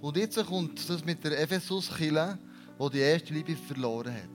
Und 0.00 0.16
jetzt 0.16 0.42
kommt 0.46 0.88
das 0.88 1.04
mit 1.04 1.22
der 1.24 1.38
Ephesus-Kille, 1.40 2.38
die 2.80 2.90
die 2.90 2.98
erste 2.98 3.34
Liebe 3.34 3.54
verloren 3.54 4.14
hat. 4.14 4.30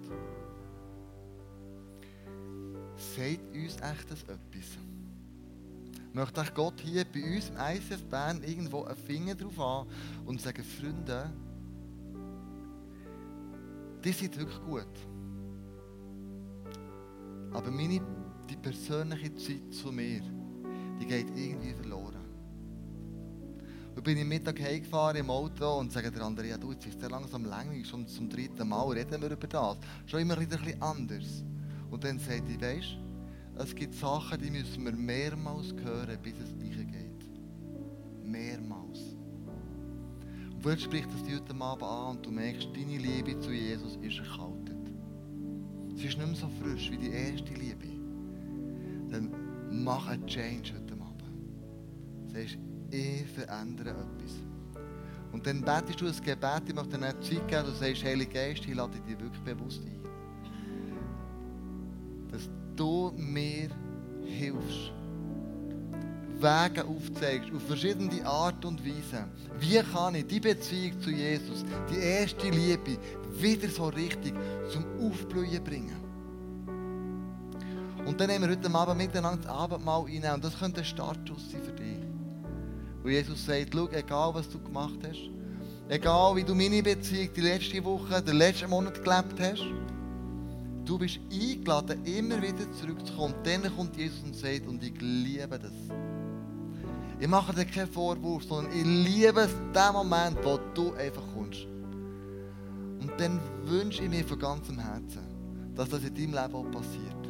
Sagt 2.96 3.56
uns 3.56 3.76
echt 3.76 4.12
das 4.12 4.22
etwas? 4.24 4.78
Möchte 6.14 6.42
ich 6.42 6.54
Gott 6.54 6.82
hier 6.82 7.06
bei 7.06 7.36
uns 7.36 7.50
im 7.50 7.56
ICF 7.56 8.04
Bern 8.06 8.44
irgendwo 8.44 8.84
einen 8.84 8.98
Finger 8.98 9.36
drauf 9.36 9.60
an 9.60 9.88
und 10.26 10.42
sagen, 10.42 10.64
Freunde, 10.64 11.32
die 14.04 14.12
sind 14.12 14.38
wirklich 14.38 14.62
gut. 14.62 14.88
Aber 17.52 17.72
meine 17.72 18.02
die 18.50 18.56
persönliche 18.56 19.36
Zeit 19.36 19.74
zu 19.74 19.92
mir, 19.92 20.22
die 21.00 21.06
geht 21.06 21.30
irgendwie 21.36 21.74
verloren. 21.74 22.16
Und 23.96 24.04
bin 24.04 24.18
ich 24.18 24.26
Mittag 24.26 24.60
heimgefahren 24.60 25.18
im 25.18 25.30
Auto 25.30 25.80
und 25.80 25.92
sage 25.92 26.12
der 26.12 26.46
ja 26.46 26.58
du, 26.58 26.72
jetzt 26.72 26.86
ist 26.86 27.02
der 27.02 27.10
langsam 27.10 27.46
langweilig, 27.46 27.88
schon 27.88 28.08
zum 28.08 28.30
dritten 28.30 28.68
Mal 28.68 28.88
reden 28.88 29.22
wir 29.22 29.32
über 29.32 29.48
das. 29.48 29.78
Schon 30.06 30.22
immer 30.22 30.40
wieder 30.40 30.58
ein 30.58 30.64
bisschen 30.64 30.82
anders. 30.82 31.44
Und 31.92 32.04
dann 32.04 32.18
sagt 32.18 32.50
ich, 32.50 32.62
weisst 32.62 32.98
es 33.62 33.76
gibt 33.76 33.94
Sachen, 33.94 34.40
die 34.42 34.50
müssen 34.50 34.86
wir 34.86 34.94
mehrmals 34.94 35.74
hören, 35.84 36.18
bis 36.24 36.34
es 36.40 36.58
geht. 36.58 37.30
Mehrmals. 38.24 39.00
Und 40.54 40.62
vielleicht 40.62 40.84
spricht 40.84 41.14
das 41.14 41.24
dich 41.24 41.36
heute 41.36 41.56
Abend 41.56 41.84
an 41.84 42.18
und 42.18 42.26
du 42.26 42.32
merkst, 42.32 42.70
deine 42.74 42.98
Liebe 42.98 43.38
zu 43.40 43.52
Jesus 43.52 43.98
ist 43.98 44.20
erkaltet. 44.20 44.78
Sie 45.96 46.08
ist 46.08 46.18
nicht 46.18 46.28
mehr 46.28 46.36
so 46.36 46.50
frisch 46.62 46.90
wie 46.92 46.98
die 46.98 47.12
erste 47.12 47.54
Liebe. 47.54 47.88
Dann 49.10 49.30
mach 49.84 50.08
einen 50.08 50.26
Change 50.26 50.74
heute 50.74 50.94
Abend. 50.94 51.24
Sagst, 52.32 52.58
ich 52.92 53.26
verändere 53.28 53.90
etwas. 53.90 54.36
Und 55.32 55.46
dann 55.46 55.62
betest 55.62 56.00
du 56.00 56.08
ein 56.08 56.16
Gebet, 56.24 56.64
ich 56.68 56.76
möchte 56.76 56.98
dir 56.98 57.06
nicht 57.08 57.24
Zeit 57.24 57.48
geben, 57.48 57.66
du 57.66 57.72
sagst, 57.74 58.04
Heilige 58.04 58.32
Geist, 58.32 58.66
ich 58.66 58.74
lade 58.74 59.00
dich 59.00 59.20
wirklich 59.20 59.44
bewusst 59.44 59.84
ein. 59.86 59.99
Du 62.80 63.12
mir 63.18 63.68
hilfst. 64.24 64.94
Wege 66.38 66.86
aufzeigst, 66.86 67.52
auf 67.54 67.62
verschiedene 67.68 68.26
Art 68.26 68.64
und 68.64 68.80
Weise. 68.86 69.26
Wie 69.60 69.80
kann 69.80 70.16
ich 70.16 70.28
die 70.28 70.40
Beziehung 70.40 71.02
zu 71.02 71.10
Jesus, 71.10 71.66
die 71.92 71.98
erste 71.98 72.50
Liebe, 72.50 72.98
wieder 73.34 73.68
so 73.68 73.88
richtig 73.90 74.34
zum 74.72 74.86
Aufblühen 75.02 75.62
bringen? 75.62 75.98
Und 78.06 78.22
dann 78.22 78.30
nehmen 78.30 78.50
wir 78.50 78.56
heute 78.56 78.74
Abend 78.74 78.98
miteinander 78.98 79.44
das 79.44 79.52
Abendmahl 79.52 80.04
rein 80.04 80.36
und 80.36 80.44
das 80.46 80.58
könnte 80.58 80.80
ein 80.80 80.86
Startschuss 80.86 81.52
sein 81.52 81.62
für 81.62 81.74
dich. 81.74 81.98
Wo 83.04 83.10
Jesus 83.10 83.46
sagt, 83.46 83.72
schau, 83.74 83.90
egal 83.90 84.34
was 84.34 84.48
du 84.48 84.58
gemacht 84.58 85.00
hast, 85.06 85.30
egal 85.90 86.34
wie 86.38 86.46
du 86.46 86.56
meine 86.56 86.82
Beziehung 86.82 87.28
die 87.36 87.42
letzte 87.42 87.84
Woche, 87.84 88.22
den 88.22 88.38
letzten 88.38 88.70
Monat 88.70 89.04
gelebt 89.04 89.38
hast, 89.38 89.66
du 90.90 90.98
bist 90.98 91.20
eingeladen, 91.32 92.04
immer 92.04 92.42
wieder 92.42 92.72
zurückzukommen. 92.72 93.36
Und 93.36 93.46
dann 93.46 93.76
kommt 93.76 93.96
Jesus 93.96 94.24
und 94.24 94.36
sagt, 94.36 94.68
und 94.68 94.84
ich 94.84 95.00
liebe 95.00 95.60
das. 95.60 95.72
Ich 97.20 97.28
mache 97.28 97.54
dir 97.54 97.66
keinen 97.66 97.88
Vorwurf, 97.88 98.44
sondern 98.44 98.74
ich 98.74 98.86
liebe 98.86 99.42
es, 99.42 99.52
den 99.52 99.94
Moment, 99.94 100.38
wo 100.44 100.58
du 100.74 100.94
einfach 100.94 101.22
kommst. 101.36 101.68
Und 103.02 103.12
dann 103.18 103.40
wünsche 103.66 104.04
ich 104.04 104.10
mir 104.10 104.26
von 104.26 104.40
ganzem 104.40 104.80
Herzen, 104.80 105.22
dass 105.76 105.90
das 105.90 106.04
in 106.04 106.16
deinem 106.16 106.34
Leben 106.34 106.56
auch 106.56 106.72
passiert. 106.72 107.30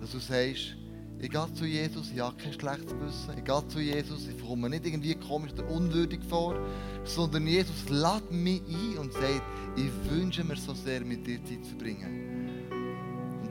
Dass 0.00 0.10
du 0.10 0.18
sagst, 0.18 0.76
ich 1.18 1.30
gehe 1.30 1.54
zu 1.54 1.64
Jesus, 1.64 2.10
ich 2.12 2.20
habe 2.20 2.36
kein 2.36 2.52
schlechtes 2.52 2.92
Wissen. 3.00 3.38
Ich 3.38 3.44
gehe 3.44 3.68
zu 3.68 3.78
Jesus, 3.78 4.26
ich 4.26 4.44
komme 4.44 4.68
nicht 4.68 4.84
irgendwie 4.84 5.14
komisch 5.14 5.52
oder 5.52 5.70
unwürdig 5.70 6.20
vor, 6.28 6.58
sondern 7.04 7.46
Jesus 7.46 7.88
lädt 7.88 8.32
mich 8.32 8.62
ein 8.68 8.98
und 8.98 9.12
sagt, 9.12 9.42
ich 9.76 10.10
wünsche 10.10 10.42
mir 10.42 10.56
so 10.56 10.74
sehr, 10.74 11.02
mit 11.02 11.26
dir 11.26 11.42
Zeit 11.44 11.64
zu 11.64 11.70
verbringen. 11.70 12.35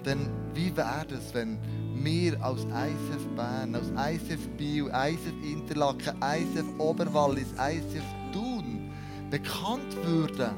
Dann, 0.06 0.30
wie 0.54 0.76
wäre 0.78 1.08
es, 1.10 1.34
wenn 1.34 1.58
wir 1.96 2.40
als 2.44 2.62
ICF 2.62 3.26
Bern, 3.36 3.74
als 3.74 3.88
ICF 3.90 4.48
Biel, 4.56 4.86
ICF 4.94 5.44
Interlaken, 5.44 6.16
ICF 6.22 6.66
Oberwallis, 6.78 7.48
ICF 7.60 8.04
Thun 8.32 8.92
bekannt 9.32 9.96
würden, 10.04 10.52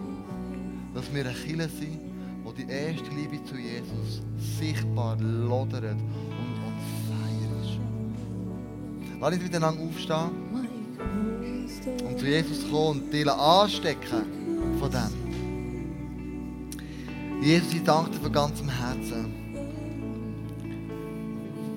dass 0.94 1.14
wir 1.14 1.26
eine 1.26 1.34
Kirche 1.34 1.70
sind, 1.70 2.00
wo 2.44 2.52
die 2.52 2.68
erste 2.70 3.10
Liebe 3.16 3.42
zu 3.46 3.56
Jesus 3.56 4.22
sichtbar 4.60 5.16
lodert 5.22 5.84
und 5.94 6.58
fire 7.08 7.64
ist. 7.64 7.80
Lass 9.22 9.34
uns 9.34 9.44
miteinander 9.44 9.82
aufstehen 9.82 10.32
und 12.06 12.20
zu 12.20 12.26
Jesus 12.26 12.70
kommen 12.70 13.02
und 13.02 13.14
dich 13.14 13.30
anstecken 13.30 14.24
von 14.80 14.92
dem. 14.92 15.27
Jesus, 17.42 17.74
ich 17.74 17.84
danke 17.84 18.12
dir 18.12 18.20
von 18.20 18.32
ganzem 18.32 18.70
Herzen 18.70 19.48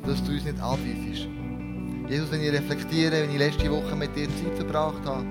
dass 0.07 0.25
du 0.25 0.33
uns 0.33 0.45
nicht 0.45 0.61
abweisest. 0.61 1.29
Jesus, 2.09 2.31
wenn 2.31 2.43
ich 2.43 2.53
reflektiere, 2.53 3.23
wenn 3.23 3.31
ich 3.31 3.39
letzte 3.39 3.71
Woche 3.71 3.95
mit 3.95 4.15
dir 4.17 4.27
Zeit 4.29 4.57
verbracht 4.57 5.05
habe, 5.05 5.25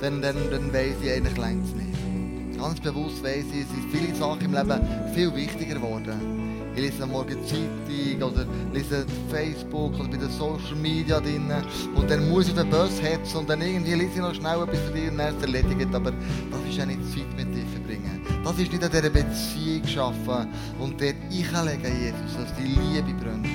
dann, 0.00 0.20
dann, 0.20 0.36
dann 0.50 0.72
weiss 0.72 0.96
ich 1.02 1.12
eigentlich 1.12 1.36
längst 1.36 1.76
nicht. 1.76 2.58
Ganz 2.58 2.80
bewusst 2.80 3.22
weiss 3.22 3.44
ich, 3.52 3.62
es 3.62 3.70
sind 3.70 3.92
viele 3.92 4.14
Sachen 4.16 4.46
im 4.46 4.54
Leben 4.54 4.80
viel 5.14 5.34
wichtiger 5.34 5.76
geworden. 5.76 6.48
Ich 6.74 6.82
lese 6.82 7.04
am 7.04 7.10
Morgen 7.10 7.38
Zeitung 7.44 8.22
oder 8.22 8.46
lese 8.72 9.06
Facebook 9.30 9.94
oder 9.94 10.08
bei 10.08 10.16
den 10.16 10.30
Social 10.30 10.76
Media 10.80 11.20
drin. 11.20 11.50
Und 11.94 12.10
dann 12.10 12.28
muss 12.28 12.48
ich 12.48 12.54
den 12.54 12.68
Bus 12.70 13.00
hetzen 13.00 13.38
und 13.38 13.48
dann 13.48 13.60
irgendwie 13.62 13.94
lese 13.94 14.14
ich 14.14 14.20
noch 14.20 14.34
schnell 14.34 14.62
etwas 14.62 14.80
von 14.80 14.94
dir 14.94 15.10
und 15.10 15.18
dann 15.18 15.36
ist 15.36 15.42
erledigt. 15.42 15.94
Aber 15.94 16.10
das 16.10 16.60
ist 16.68 16.76
ja 16.76 16.86
nicht 16.86 17.00
Zeit 17.12 17.36
mit 17.36 17.54
dir 17.54 17.66
verbringen. 17.66 17.97
Das 18.44 18.58
ist 18.58 18.72
nicht 18.72 18.82
an 18.82 18.90
dieser 18.90 19.10
Beziehung 19.10 19.86
schaffen 19.86 20.48
und 20.78 21.00
dort 21.00 21.16
einlegen, 21.30 22.02
Jesus, 22.02 22.36
dass 22.36 22.54
die 22.56 22.64
Liebe 22.64 23.12
brennt. 23.22 23.46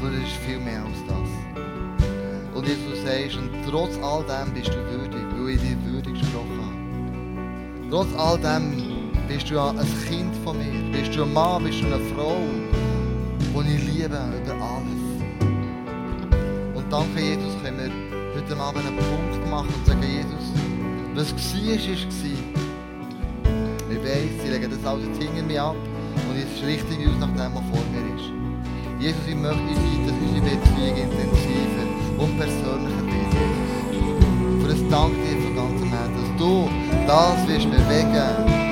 Sondern 0.00 0.22
es 0.22 0.28
ist 0.28 0.36
viel 0.38 0.58
mehr 0.58 0.82
als 0.82 0.98
das. 1.08 1.52
Und 2.54 2.66
Jesus, 2.66 2.84
du 2.84 3.06
sagst, 3.06 3.36
und 3.36 3.50
trotz 3.68 3.98
all 4.02 4.24
dem 4.24 4.52
bist 4.52 4.68
du 4.68 4.76
würdig, 4.76 5.24
weil 5.36 5.54
ich 5.54 5.60
dir 5.60 5.76
würdig 5.86 6.20
gesprochen 6.20 6.60
habe. 6.60 7.90
Trotz 7.90 8.14
all 8.16 8.38
dem 8.38 8.92
bist 9.28 9.50
du 9.50 9.58
ein 9.58 9.78
Kind 10.08 10.34
von 10.44 10.58
mir, 10.58 10.92
bist 10.92 11.16
du 11.16 11.22
ein 11.22 11.32
Mann, 11.32 11.64
bist 11.64 11.80
du 11.82 11.86
eine 11.86 12.00
Frau, 12.14 12.36
die 13.54 13.74
ich 13.74 13.84
liebe 13.84 14.18
über 14.18 14.54
alles. 14.60 15.02
Und 16.74 16.92
danke 16.92 17.20
Jesus, 17.20 17.54
können 17.62 17.78
wir 17.78 17.90
heute 18.34 18.56
Abend 18.60 18.86
einen 18.86 18.96
Punkt 18.96 19.50
machen 19.50 19.68
und 19.74 19.86
sagen, 19.86 20.02
Jesus, 20.02 20.52
was 21.14 21.32
war, 21.32 21.74
ist 21.74 22.06
war. 22.06 22.41
Ich 24.52 24.58
ich 24.58 24.60
lege 24.60 24.76
das 24.76 24.84
alles 24.86 25.06
hinter 25.16 25.42
mir 25.44 25.62
ab 25.62 25.76
und 26.28 26.38
jetzt 26.38 26.62
richte 26.62 26.92
ich 26.92 27.08
uns 27.08 27.18
nach 27.18 27.28
dem, 27.28 27.54
was 27.54 27.64
vor 27.72 27.82
mir 27.90 28.04
ist. 28.14 28.28
Jesus, 29.00 29.26
ich 29.26 29.34
möchte 29.34 29.62
nicht, 29.62 30.04
dass 30.04 30.14
unsere 30.20 30.44
Beziehung 30.44 30.96
intensiver 30.98 31.86
und 32.18 32.36
persönlicher 32.36 33.02
wird, 33.02 33.32
Jesus. 33.32 34.62
Für 34.62 34.68
das 34.68 34.90
danke 34.90 35.16
dir 35.16 35.40
von 35.40 35.56
ganzem 35.56 35.88
Herzen, 35.88 36.16
dass 36.20 36.36
du 36.36 36.68
das 37.06 37.48
wirst 37.48 37.70
bewegen 37.70 38.71